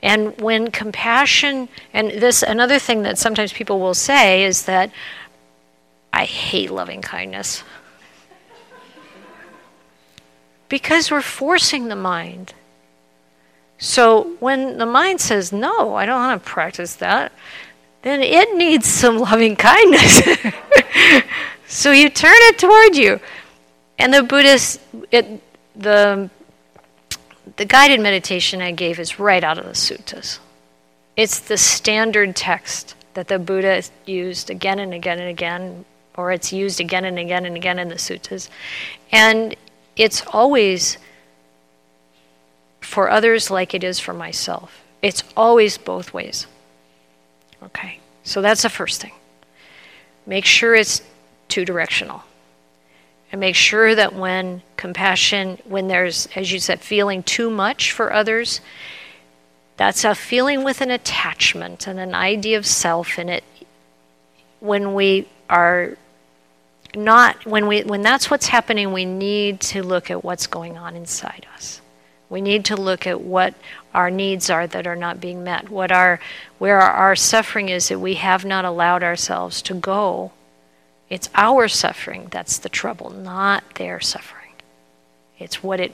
And 0.04 0.40
when 0.42 0.72
compassion, 0.72 1.70
and 1.94 2.12
this, 2.12 2.44
another 2.44 2.80
thing 2.80 3.04
that 3.04 3.18
sometimes 3.18 3.54
people 3.54 3.80
will 3.80 3.94
say 3.94 4.44
is 4.44 4.66
that 4.66 4.92
I 6.12 6.26
hate 6.26 6.72
loving 6.72 7.02
kindness. 7.02 7.64
because 10.72 11.12
we're 11.12 11.22
forcing 11.22 11.90
the 11.90 11.96
mind. 11.98 12.54
So 13.78 14.38
when 14.40 14.78
the 14.78 14.86
mind 14.86 15.20
says, 15.20 15.52
no, 15.52 15.96
I 15.96 16.06
don't 16.06 16.16
want 16.16 16.42
to 16.42 16.50
practice 16.50 16.96
that, 16.96 17.34
then 18.04 18.22
it 18.22 18.56
needs 18.56 18.88
some 18.88 19.20
loving 19.20 19.58
kindness. 19.58 20.22
so 21.68 21.92
you 21.92 22.10
turn 22.10 22.32
it 22.34 22.58
toward 22.58 22.96
you. 22.96 23.20
And 24.00 24.14
the 24.14 24.24
Buddhist, 24.24 24.80
it, 25.12 25.42
the, 25.76 26.30
the 27.62 27.66
guided 27.66 28.00
meditation 28.00 28.60
I 28.60 28.72
gave 28.72 29.00
is 29.00 29.20
right 29.20 29.44
out 29.44 29.60
of 29.60 29.66
the 29.66 29.74
suttas. 29.74 30.40
It's 31.16 31.42
the 31.42 31.58
standard 31.58 32.36
text 32.36 32.96
that 33.14 33.28
the 33.28 33.38
Buddha 33.38 33.84
used 34.08 34.50
again 34.50 34.80
and 34.80 34.96
again 34.96 35.20
and 35.20 35.30
again, 35.30 35.86
or 36.16 36.32
it's 36.32 36.52
used 36.52 36.80
again 36.80 37.06
and 37.06 37.20
again 37.20 37.46
and 37.46 37.56
again 37.56 37.78
in 37.78 37.90
the 37.90 38.00
suttas. 38.00 38.50
And 39.12 39.56
it's 39.96 40.24
always 40.26 40.98
for 42.80 43.12
others 43.12 43.52
like 43.52 43.76
it 43.76 43.84
is 43.84 44.00
for 44.00 44.16
myself. 44.16 44.82
It's 45.04 45.24
always 45.38 45.78
both 45.78 46.16
ways. 46.16 46.48
Okay, 47.62 48.00
so 48.24 48.42
that's 48.42 48.64
the 48.64 48.70
first 48.70 49.04
thing. 49.04 49.14
Make 50.26 50.46
sure 50.46 50.74
it's 50.74 51.04
two 51.48 51.64
directional. 51.64 52.24
And 53.32 53.40
make 53.40 53.56
sure 53.56 53.96
that 53.96 54.14
when 54.14 54.62
compassion, 54.76 55.58
when 55.66 55.88
there's, 55.88 56.28
as 56.36 56.52
you 56.52 56.60
said, 56.60 56.82
feeling 56.82 57.24
too 57.24 57.50
much 57.50 57.92
for 57.92 58.12
others, 58.12 58.62
that's 59.78 60.04
a 60.04 60.14
feeling 60.14 60.64
with 60.64 60.82
an 60.82 60.92
attachment 60.92 61.88
and 61.88 62.00
an 62.00 62.14
idea 62.14 62.58
of 62.58 62.66
self 62.66 63.18
in 63.18 63.30
it. 63.30 63.44
When 64.60 64.94
we 64.94 65.28
are 65.50 65.98
not, 66.94 67.46
when, 67.46 67.68
we, 67.68 67.84
when 67.84 68.02
that's 68.02 68.30
what's 68.30 68.48
happening, 68.48 68.92
we 68.92 69.06
need 69.06 69.62
to 69.62 69.82
look 69.82 70.12
at 70.12 70.24
what's 70.24 70.46
going 70.46 70.78
on 70.78 70.96
inside 70.96 71.48
us. 71.56 71.82
We 72.32 72.42
need 72.42 72.66
to 72.66 72.78
look 72.78 73.06
at 73.06 73.20
what 73.20 73.56
our 73.94 74.10
needs 74.10 74.50
are 74.50 74.66
that 74.66 74.88
are 74.88 74.96
not 74.96 75.20
being 75.20 75.44
met. 75.44 75.70
What 75.70 75.92
our 75.92 76.22
where 76.60 76.80
our 76.80 77.14
suffering 77.16 77.68
is 77.68 77.90
that 77.90 78.00
we 78.00 78.14
have 78.14 78.46
not 78.46 78.64
allowed 78.64 79.04
ourselves 79.04 79.62
to 79.64 79.74
go. 79.74 80.32
It's 81.12 81.30
our 81.36 81.68
suffering 81.68 82.30
that's 82.32 82.58
the 82.58 82.70
trouble, 82.70 83.10
not 83.10 83.76
their 83.76 84.00
suffering. 84.00 84.54
It's 85.38 85.62
what 85.62 85.82
it 85.82 85.94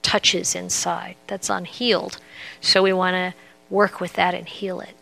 touches 0.00 0.54
inside 0.54 1.16
that's 1.26 1.50
unhealed. 1.50 2.16
So 2.62 2.82
we 2.82 2.94
want 2.94 3.14
to 3.16 3.34
work 3.68 4.00
with 4.00 4.14
that 4.14 4.32
and 4.32 4.48
heal 4.48 4.80
it. 4.80 4.96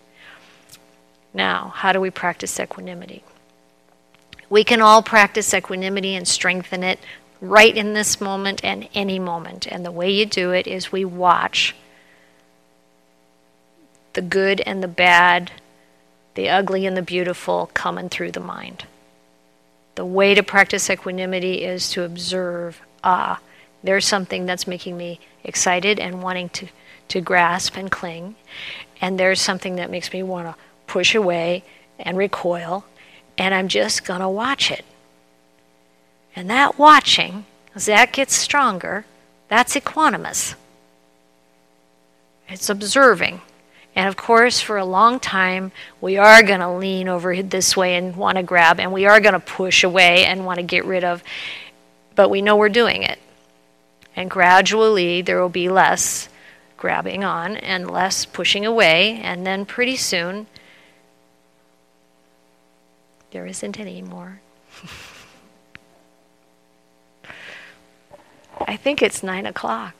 Now, 1.33 1.73
how 1.77 1.93
do 1.93 2.01
we 2.01 2.11
practice 2.11 2.59
equanimity? 2.59 3.23
We 4.51 4.65
can 4.65 4.81
all 4.81 5.05
practice 5.05 5.55
equanimity 5.55 6.17
and 6.17 6.27
strengthen 6.27 6.83
it 6.83 6.99
right 7.41 7.77
in 7.77 7.93
this 7.93 8.21
moment 8.21 8.65
and 8.65 8.89
any 8.93 9.21
moment. 9.21 9.69
And 9.69 9.87
the 9.87 9.93
way 9.93 10.11
you 10.11 10.27
do 10.27 10.51
it 10.51 10.67
is 10.67 10.91
we 10.91 11.05
watch 11.05 11.77
the 14.15 14.23
good 14.23 14.63
and 14.63 14.83
the 14.83 14.89
bad, 14.89 15.53
the 16.35 16.49
ugly 16.49 16.87
and 16.87 16.97
the 16.97 17.03
beautiful 17.03 17.71
coming 17.73 18.09
through 18.09 18.33
the 18.33 18.41
mind. 18.41 18.87
The 19.95 20.05
way 20.05 20.35
to 20.35 20.43
practice 20.43 20.91
equanimity 20.91 21.63
is 21.63 21.91
to 21.91 22.03
observe 22.03 22.81
ah, 23.05 23.41
there's 23.83 24.07
something 24.07 24.47
that's 24.47 24.67
making 24.67 24.97
me 24.97 25.21
excited 25.45 26.01
and 26.01 26.23
wanting 26.23 26.49
to, 26.51 26.69
to 27.09 27.21
grasp 27.21 27.77
and 27.77 27.91
cling. 27.91 28.35
And 29.01 29.21
there's 29.21 29.41
something 29.41 29.77
that 29.77 29.91
makes 29.91 30.13
me 30.13 30.23
want 30.23 30.49
to 30.49 30.57
push 30.87 31.15
away 31.15 31.63
and 31.99 32.17
recoil. 32.17 32.85
And 33.37 33.55
I'm 33.55 33.69
just 33.69 34.05
going 34.05 34.21
to 34.21 34.29
watch 34.29 34.71
it. 34.71 34.85
And 36.35 36.49
that 36.51 36.79
watching, 36.79 37.45
as 37.75 37.87
that 37.87 38.13
gets 38.13 38.35
stronger, 38.35 39.05
that's 39.49 39.77
equanimous. 39.77 40.55
It's 42.49 42.71
observing. 42.71 43.43
And 43.97 44.09
of 44.09 44.17
course, 44.17 44.61
for 44.61 44.77
a 44.77 44.85
long 44.85 45.21
time, 45.21 45.71
we 46.01 46.17
are 46.17 46.43
going 46.43 46.61
to 46.61 46.73
lean 46.73 47.09
over 47.09 47.43
this 47.43 47.77
way 47.77 47.95
and 47.97 48.17
want 48.17 48.37
to 48.37 48.43
grab, 48.43 48.81
and 48.81 48.93
we 48.93 49.07
are 49.07 49.21
going 49.21 49.35
to 49.35 49.41
push 49.41 49.85
away 49.85 50.25
and 50.25 50.45
want 50.45 50.59
to 50.59 50.65
get 50.65 50.85
rid 50.85 51.05
of, 51.05 51.23
but 52.17 52.29
we 52.29 52.43
know 52.43 52.57
we're 52.57 52.69
doing 52.69 53.03
it. 53.03 53.21
And 54.17 54.29
gradually, 54.31 55.23
there 55.23 55.41
will 55.41 55.49
be 55.49 55.69
less 55.69 56.29
grabbing 56.77 57.25
on 57.25 57.57
and 57.57 57.91
less 57.91 58.25
pushing 58.25 58.67
away, 58.67 59.21
and 59.23 59.47
then 59.47 59.65
pretty 59.65 59.97
soon, 59.97 60.47
there 63.31 63.47
isn't 63.47 63.79
any 63.79 64.03
more. 64.03 64.41
I 68.67 68.77
think 68.77 69.03
it's 69.03 69.23
nine 69.23 69.47
o'clock. 69.47 69.95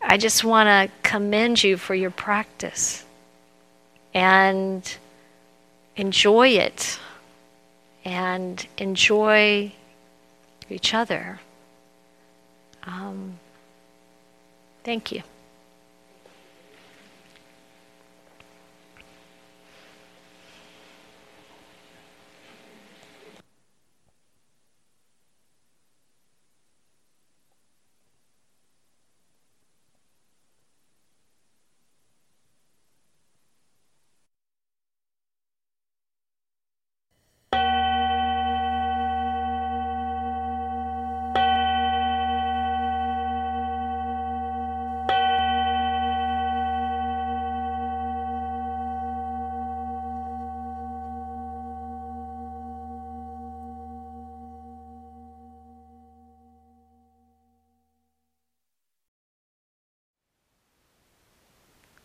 I 0.00 0.16
just 0.16 0.44
want 0.44 0.68
to 0.68 0.96
commend 1.02 1.62
you 1.62 1.76
for 1.76 1.94
your 1.94 2.10
practice 2.10 3.04
and 4.14 4.96
enjoy 5.96 6.48
it 6.50 6.98
and 8.04 8.66
enjoy 8.78 9.72
each 10.70 10.94
other. 10.94 11.40
Um, 12.84 13.38
thank 14.84 15.12
you. 15.12 15.22